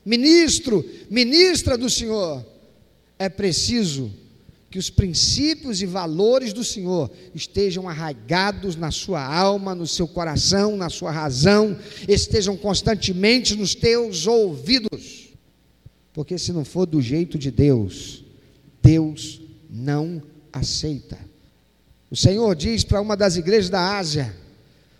ministro, 0.03 0.84
ministra 1.07 1.78
do 1.78 1.88
Senhor, 1.88 2.43
é 3.20 3.30
preciso 3.30 4.11
que 4.72 4.80
os 4.80 4.89
princípios 4.89 5.80
e 5.80 5.86
valores 5.86 6.53
do 6.53 6.63
Senhor 6.63 7.11
estejam 7.36 7.88
arraigados 7.88 8.76
na 8.76 8.89
sua 8.89 9.24
alma, 9.24 9.76
no 9.76 9.86
seu 9.86 10.07
coração, 10.07 10.76
na 10.76 10.89
sua 10.89 11.11
razão, 11.11 11.78
estejam 12.07 12.57
constantemente 12.57 13.55
nos 13.55 13.76
teus 13.76 14.26
ouvidos. 14.26 15.30
Porque 16.11 16.36
se 16.39 16.51
não 16.51 16.66
for 16.66 16.88
do 16.88 16.99
jeito 16.99 17.38
de 17.38 17.51
Deus, 17.51 18.26
Deus 18.82 19.39
não 19.70 20.20
aceita. 20.51 21.34
O 22.16 22.18
Senhor 22.18 22.55
diz 22.55 22.86
para 22.86 23.01
uma 23.01 23.18
das 23.18 23.36
igrejas 23.36 23.70
da 23.70 23.97
Ásia: 23.97 24.34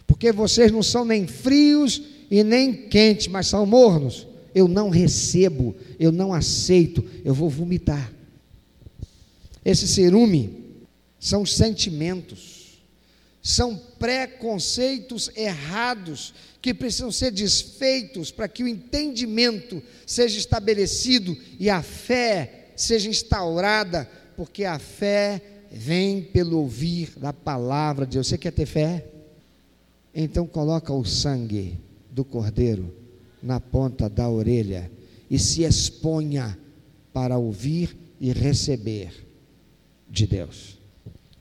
porque 0.05 0.34
vocês 0.34 0.70
não 0.70 0.84
são 0.84 1.05
nem 1.05 1.26
frios 1.26 2.01
e 2.30 2.43
nem 2.43 2.74
quentes, 2.89 3.28
mas 3.28 3.47
são 3.47 3.66
mornos. 3.66 4.28
Eu 4.53 4.68
não 4.68 4.89
recebo, 4.89 5.74
eu 5.97 6.11
não 6.11 6.34
aceito, 6.34 7.01
eu 7.24 7.34
vou 7.34 7.49
vomitar. 7.49 8.11
Esse 9.63 9.88
cerume 9.88 10.76
são 11.18 11.45
sentimentos, 11.45 12.82
são 13.41 13.78
preconceitos 13.97 15.32
errados 15.38 16.34
que 16.61 16.74
precisam 16.74 17.13
ser 17.13 17.32
desfeitos 17.32 18.30
para 18.30 18.49
que 18.49 18.61
o 18.61 18.68
entendimento 18.68 19.82
seja 20.05 20.38
estabelecido 20.38 21.38
e 21.57 21.70
a 21.70 21.82
fé 21.82 22.72
seja 22.76 23.07
instaurada, 23.09 24.05
porque 24.36 24.66
a 24.66 24.78
fé 24.78 25.55
vem 25.76 26.21
pelo 26.21 26.59
ouvir 26.59 27.11
da 27.17 27.34
palavra 27.34 28.05
de 28.05 28.13
Deus. 28.13 28.28
Você 28.28 28.38
quer 28.38 28.51
ter 28.51 28.65
fé? 28.65 29.05
Então 30.13 30.47
coloca 30.47 30.93
o 30.93 31.03
sangue 31.03 31.78
do 32.09 32.23
cordeiro 32.23 32.93
na 33.43 33.59
ponta 33.59 34.09
da 34.09 34.30
orelha 34.30 34.89
e 35.30 35.38
se 35.38 35.63
exponha 35.63 36.57
para 37.11 37.38
ouvir 37.38 37.95
e 38.21 38.32
receber 38.32 39.11
de 40.09 40.26
Deus. 40.26 40.78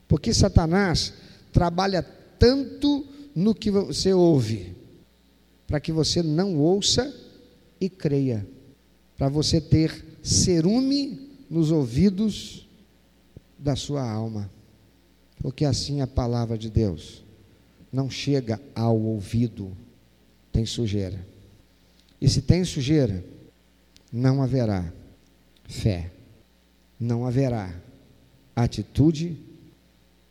Porque 0.09 0.35
Satanás 0.35 1.15
trabalha 1.53 2.03
tanto 2.03 3.07
no 3.35 3.55
que 3.55 3.71
você 3.71 4.13
ouve, 4.13 4.75
para 5.67 5.79
que 5.79 5.93
você 5.93 6.23
não 6.23 6.59
ouça 6.59 7.15
e 7.81 7.89
creia, 7.89 8.45
para 9.17 9.29
você 9.29 9.61
ter 9.61 10.05
cerume 10.23 11.31
nos 11.49 11.71
ouvidos 11.71 12.64
da 13.59 13.77
sua 13.77 14.09
alma, 14.09 14.51
porque 15.39 15.65
assim 15.65 16.01
a 16.01 16.07
palavra 16.07 16.57
de 16.57 16.71
Deus 16.71 17.25
não 17.93 18.11
chega 18.11 18.61
ao 18.75 18.99
ouvido, 18.99 19.77
tem 20.51 20.67
sujeira. 20.67 21.25
E 22.21 22.29
se 22.29 22.43
tem 22.43 22.65
sujeira, 22.65 23.25
não 24.13 24.43
haverá 24.43 24.93
fé, 25.65 26.11
não 26.99 27.27
haverá 27.27 27.75
atitude 28.55 29.37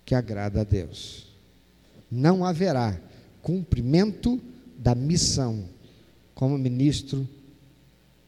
que 0.05 0.15
agrada 0.15 0.61
a 0.61 0.63
Deus. 0.63 1.27
Não 2.11 2.43
haverá 2.43 2.99
cumprimento 3.41 4.41
da 4.77 4.95
missão 4.95 5.65
como 6.33 6.57
ministro, 6.57 7.27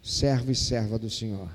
servo 0.02 0.52
e 0.52 0.56
serva 0.56 0.98
do 0.98 1.10
Senhor. 1.10 1.50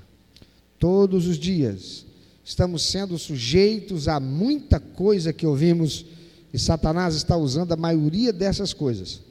Todos 0.77 1.27
os 1.27 1.37
dias 1.37 2.05
estamos 2.43 2.83
sendo 2.83 3.17
sujeitos 3.17 4.07
a 4.07 4.19
muita 4.19 4.79
coisa 4.79 5.33
que 5.33 5.45
ouvimos 5.45 6.05
e 6.53 6.59
Satanás 6.59 7.15
está 7.15 7.37
usando 7.37 7.71
a 7.71 7.77
maioria 7.77 8.33
dessas 8.33 8.73
coisas 8.73 9.21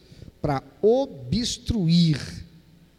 para 0.41 0.63
obstruir 0.81 2.19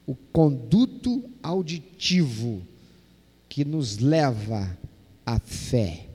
o 0.05 0.15
conduto 0.31 1.23
auditivo 1.41 2.61
que 3.49 3.65
nos 3.65 3.97
leva 3.97 4.77
a 5.25 5.39
fé. 5.39 6.07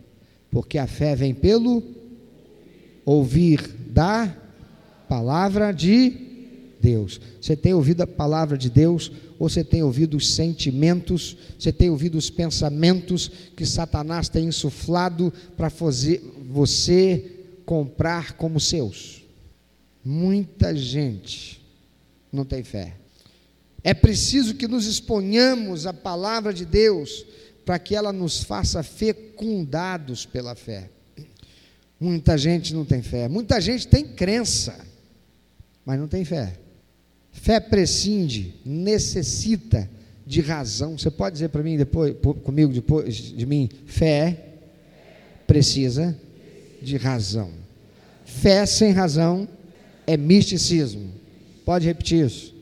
Porque 0.51 0.79
a 0.79 0.87
fé 0.87 1.17
vem 1.17 1.35
pelo 1.35 1.83
ouvir 3.05 3.61
da 3.91 4.35
palavra 5.09 5.73
de 5.73 6.27
Deus. 6.81 7.21
Você 7.41 7.57
tem 7.57 7.75
ouvido 7.75 8.03
a 8.03 8.07
palavra 8.07 8.57
de 8.57 8.71
Deus, 8.71 9.11
você 9.39 9.63
tem 9.63 9.83
ouvido 9.83 10.17
os 10.17 10.35
sentimentos, 10.35 11.37
você 11.59 11.73
tem 11.73 11.91
ouvido 11.91 12.17
os 12.17 12.31
pensamentos 12.31 13.31
que 13.57 13.67
Satanás 13.67 14.29
tem 14.29 14.47
insuflado 14.47 15.33
para 15.57 15.71
fazer 15.71 16.23
você 16.49 17.33
comprar 17.65 18.33
como 18.33 18.61
seus. 18.61 19.23
Muita 20.05 20.75
gente 20.75 21.61
não 22.33 22.45
tem 22.45 22.63
fé. 22.63 22.95
É 23.83 23.93
preciso 23.95 24.55
que 24.55 24.67
nos 24.67 24.87
exponhamos 24.87 25.87
à 25.87 25.93
palavra 25.93 26.53
de 26.53 26.65
Deus 26.65 27.25
para 27.65 27.79
que 27.79 27.95
ela 27.95 28.13
nos 28.13 28.43
faça 28.43 28.83
fecundados 28.83 30.25
pela 30.25 30.55
fé. 30.55 30.91
Muita 31.99 32.37
gente 32.37 32.75
não 32.75 32.85
tem 32.85 33.03
fé, 33.03 33.29
muita 33.29 33.61
gente 33.61 33.89
tem 33.89 34.05
crença, 34.05 34.79
mas 35.85 35.99
não 35.99 36.07
tem 36.07 36.25
fé. 36.25 36.59
Fé 37.43 37.61
prescinde, 37.61 38.55
necessita 38.65 39.89
de 40.27 40.41
razão. 40.41 40.99
Você 40.99 41.11
pode 41.11 41.35
dizer 41.35 41.49
para 41.49 41.63
mim 41.63 41.77
depois, 41.77 42.15
comigo 42.43 42.73
depois 42.73 43.15
de 43.15 43.47
mim, 43.47 43.69
fé 43.87 44.55
precisa 45.47 46.19
de 46.83 46.97
razão. 46.97 47.51
Fé 48.25 48.67
sem 48.67 48.91
razão 48.91 49.49
é 50.07 50.17
misticismo. 50.17 51.13
Pode 51.65 51.87
repetir 51.87 52.27
isso. 52.27 52.55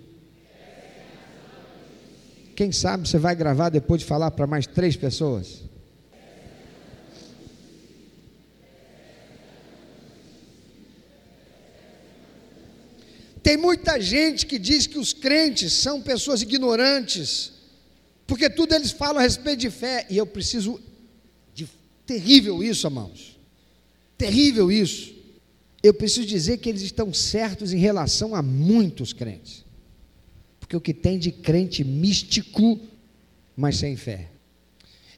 Quem 2.54 2.70
sabe 2.70 3.08
você 3.08 3.18
vai 3.18 3.34
gravar 3.34 3.70
depois 3.70 4.02
de 4.02 4.06
falar 4.06 4.30
para 4.30 4.46
mais 4.46 4.66
três 4.66 4.96
pessoas? 4.96 5.63
Tem 13.44 13.58
muita 13.58 14.00
gente 14.00 14.46
que 14.46 14.58
diz 14.58 14.86
que 14.86 14.98
os 14.98 15.12
crentes 15.12 15.74
são 15.74 16.00
pessoas 16.00 16.40
ignorantes, 16.40 17.52
porque 18.26 18.48
tudo 18.48 18.74
eles 18.74 18.90
falam 18.90 19.18
a 19.18 19.22
respeito 19.22 19.60
de 19.60 19.70
fé, 19.70 20.06
e 20.08 20.16
eu 20.16 20.26
preciso 20.26 20.80
de 21.54 21.68
terrível 22.06 22.64
isso, 22.64 22.86
irmãos. 22.86 23.38
Terrível 24.16 24.72
isso. 24.72 25.12
Eu 25.82 25.92
preciso 25.92 26.26
dizer 26.26 26.56
que 26.56 26.70
eles 26.70 26.80
estão 26.80 27.12
certos 27.12 27.74
em 27.74 27.78
relação 27.78 28.34
a 28.34 28.40
muitos 28.40 29.12
crentes. 29.12 29.62
Porque 30.58 30.74
o 30.74 30.80
que 30.80 30.94
tem 30.94 31.18
de 31.18 31.30
crente 31.30 31.84
místico, 31.84 32.80
mas 33.54 33.76
sem 33.76 33.94
fé. 33.94 34.30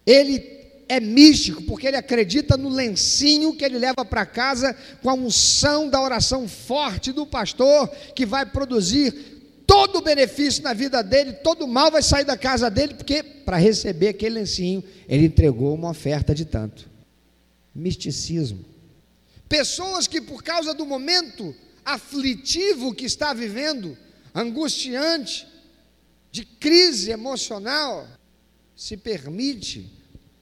Ele 0.04 0.65
é 0.88 1.00
místico 1.00 1.62
porque 1.62 1.86
ele 1.86 1.96
acredita 1.96 2.56
no 2.56 2.68
lencinho 2.68 3.54
que 3.54 3.64
ele 3.64 3.78
leva 3.78 4.04
para 4.04 4.24
casa 4.24 4.76
com 5.02 5.10
a 5.10 5.14
unção 5.14 5.88
da 5.88 6.00
oração 6.00 6.46
forte 6.46 7.12
do 7.12 7.26
pastor, 7.26 7.88
que 8.14 8.24
vai 8.24 8.46
produzir 8.46 9.12
todo 9.66 9.96
o 9.96 10.02
benefício 10.02 10.62
na 10.62 10.72
vida 10.72 11.02
dele, 11.02 11.32
todo 11.32 11.64
o 11.64 11.68
mal 11.68 11.90
vai 11.90 12.02
sair 12.02 12.24
da 12.24 12.36
casa 12.36 12.70
dele, 12.70 12.94
porque 12.94 13.22
para 13.22 13.56
receber 13.56 14.08
aquele 14.08 14.36
lencinho, 14.36 14.82
ele 15.08 15.26
entregou 15.26 15.74
uma 15.74 15.90
oferta 15.90 16.34
de 16.34 16.44
tanto. 16.44 16.88
Misticismo. 17.74 18.64
Pessoas 19.48 20.06
que, 20.06 20.20
por 20.20 20.42
causa 20.42 20.72
do 20.72 20.86
momento 20.86 21.54
aflitivo 21.84 22.94
que 22.94 23.04
está 23.04 23.32
vivendo, 23.32 23.96
angustiante, 24.34 25.46
de 26.30 26.44
crise 26.44 27.10
emocional, 27.10 28.06
se 28.74 28.96
permite 28.96 29.90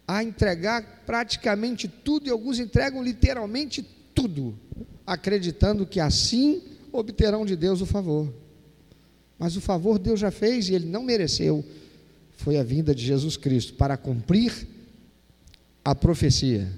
a 0.06 0.22
entregar 0.22 1.02
praticamente 1.06 1.88
tudo, 1.88 2.26
e 2.26 2.30
alguns 2.30 2.58
entregam 2.58 3.02
literalmente 3.02 3.84
tudo, 4.14 4.54
acreditando 5.06 5.86
que 5.86 6.00
assim 6.00 6.62
obterão 6.92 7.44
de 7.44 7.56
Deus 7.56 7.80
o 7.80 7.86
favor. 7.86 8.32
Mas 9.38 9.56
o 9.56 9.60
favor 9.60 9.98
Deus 9.98 10.20
já 10.20 10.30
fez 10.30 10.68
e 10.68 10.74
ele 10.74 10.86
não 10.86 11.02
mereceu. 11.02 11.64
Foi 12.36 12.56
a 12.56 12.62
vinda 12.62 12.94
de 12.94 13.04
Jesus 13.04 13.36
Cristo 13.36 13.74
para 13.74 13.96
cumprir 13.96 14.66
a 15.84 15.94
profecia 15.94 16.70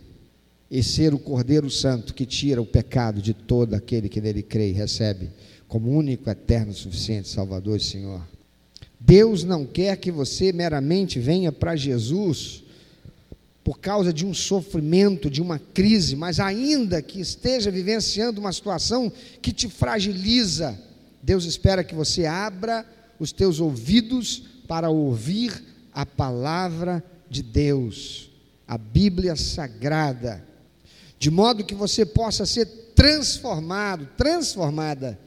e 0.70 0.82
ser 0.82 1.14
o 1.14 1.18
Cordeiro 1.18 1.70
Santo 1.70 2.14
que 2.14 2.26
tira 2.26 2.60
o 2.60 2.66
pecado 2.66 3.22
de 3.22 3.32
todo 3.32 3.74
aquele 3.74 4.08
que 4.08 4.20
nele 4.20 4.42
crê 4.42 4.70
e 4.70 4.72
recebe 4.72 5.30
como 5.68 5.90
único, 5.90 6.30
eterno, 6.30 6.72
suficiente 6.72 7.28
Salvador 7.28 7.76
e 7.76 7.82
Senhor. 7.82 8.20
Deus 8.98 9.44
não 9.44 9.66
quer 9.66 9.96
que 9.96 10.10
você 10.10 10.52
meramente 10.52 11.20
venha 11.20 11.52
para 11.52 11.76
Jesus 11.76 12.64
por 13.66 13.80
causa 13.80 14.12
de 14.12 14.24
um 14.24 14.32
sofrimento, 14.32 15.28
de 15.28 15.42
uma 15.42 15.58
crise, 15.58 16.14
mas 16.14 16.38
ainda 16.38 17.02
que 17.02 17.20
esteja 17.20 17.68
vivenciando 17.68 18.40
uma 18.40 18.52
situação 18.52 19.10
que 19.42 19.52
te 19.52 19.68
fragiliza, 19.68 20.78
Deus 21.20 21.44
espera 21.44 21.82
que 21.82 21.92
você 21.92 22.26
abra 22.26 22.86
os 23.18 23.32
teus 23.32 23.58
ouvidos 23.58 24.44
para 24.68 24.88
ouvir 24.88 25.64
a 25.92 26.06
palavra 26.06 27.02
de 27.28 27.42
Deus, 27.42 28.30
a 28.68 28.78
Bíblia 28.78 29.34
Sagrada, 29.34 30.46
de 31.18 31.28
modo 31.28 31.64
que 31.64 31.74
você 31.74 32.06
possa 32.06 32.46
ser 32.46 32.66
transformado, 32.94 34.08
transformada 34.16 35.18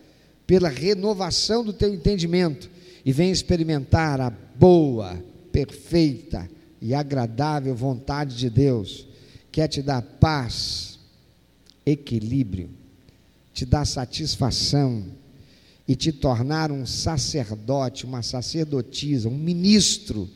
pela 0.47 0.69
renovação 0.69 1.61
do 1.61 1.73
teu 1.73 1.93
entendimento 1.93 2.69
e 3.03 3.11
venha 3.11 3.33
experimentar 3.33 4.21
a 4.21 4.29
boa, 4.29 5.21
perfeita 5.51 6.49
e 6.81 6.93
agradável 6.93 7.75
vontade 7.75 8.35
de 8.35 8.49
Deus, 8.49 9.07
quer 9.51 9.67
te 9.67 9.81
dar 9.81 10.01
paz, 10.01 10.99
equilíbrio, 11.85 12.69
te 13.53 13.65
dar 13.65 13.85
satisfação 13.85 15.05
e 15.87 15.95
te 15.95 16.11
tornar 16.11 16.71
um 16.71 16.85
sacerdote, 16.85 18.05
uma 18.05 18.21
sacerdotisa, 18.21 19.27
um 19.27 19.37
ministro, 19.37 20.29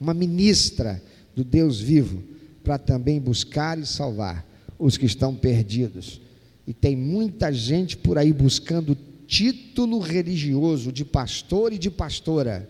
uma 0.00 0.12
ministra 0.12 1.02
do 1.34 1.44
Deus 1.44 1.80
vivo, 1.80 2.22
para 2.64 2.78
também 2.78 3.20
buscar 3.20 3.78
e 3.78 3.86
salvar 3.86 4.44
os 4.78 4.96
que 4.96 5.06
estão 5.06 5.34
perdidos. 5.34 6.20
E 6.66 6.74
tem 6.74 6.96
muita 6.96 7.52
gente 7.52 7.96
por 7.96 8.18
aí 8.18 8.32
buscando 8.32 8.98
título 9.26 9.98
religioso 9.98 10.90
de 10.90 11.04
pastor 11.04 11.72
e 11.72 11.78
de 11.78 11.90
pastora. 11.90 12.68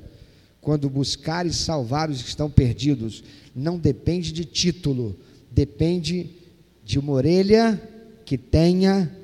Quando 0.66 0.90
buscar 0.90 1.46
e 1.46 1.52
salvar 1.52 2.10
os 2.10 2.20
que 2.20 2.28
estão 2.28 2.50
perdidos, 2.50 3.22
não 3.54 3.78
depende 3.78 4.32
de 4.32 4.44
título, 4.44 5.16
depende 5.48 6.28
de 6.84 6.98
uma 6.98 7.12
orelha 7.12 7.80
que 8.24 8.36
tenha 8.36 9.16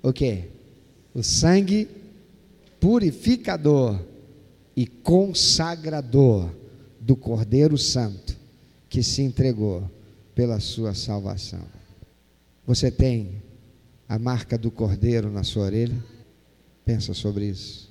o 0.00 0.12
quê? 0.12 0.44
O 1.12 1.24
sangue 1.24 1.88
purificador 2.78 4.00
e 4.76 4.86
consagrador 4.86 6.54
do 7.00 7.16
Cordeiro 7.16 7.76
Santo 7.76 8.36
que 8.88 9.02
se 9.02 9.22
entregou 9.22 9.90
pela 10.36 10.60
sua 10.60 10.94
salvação. 10.94 11.64
Você 12.64 12.92
tem 12.92 13.42
a 14.08 14.20
marca 14.20 14.56
do 14.56 14.70
Cordeiro 14.70 15.32
na 15.32 15.42
sua 15.42 15.64
orelha? 15.64 15.96
Pensa 16.84 17.12
sobre 17.12 17.46
isso. 17.46 17.90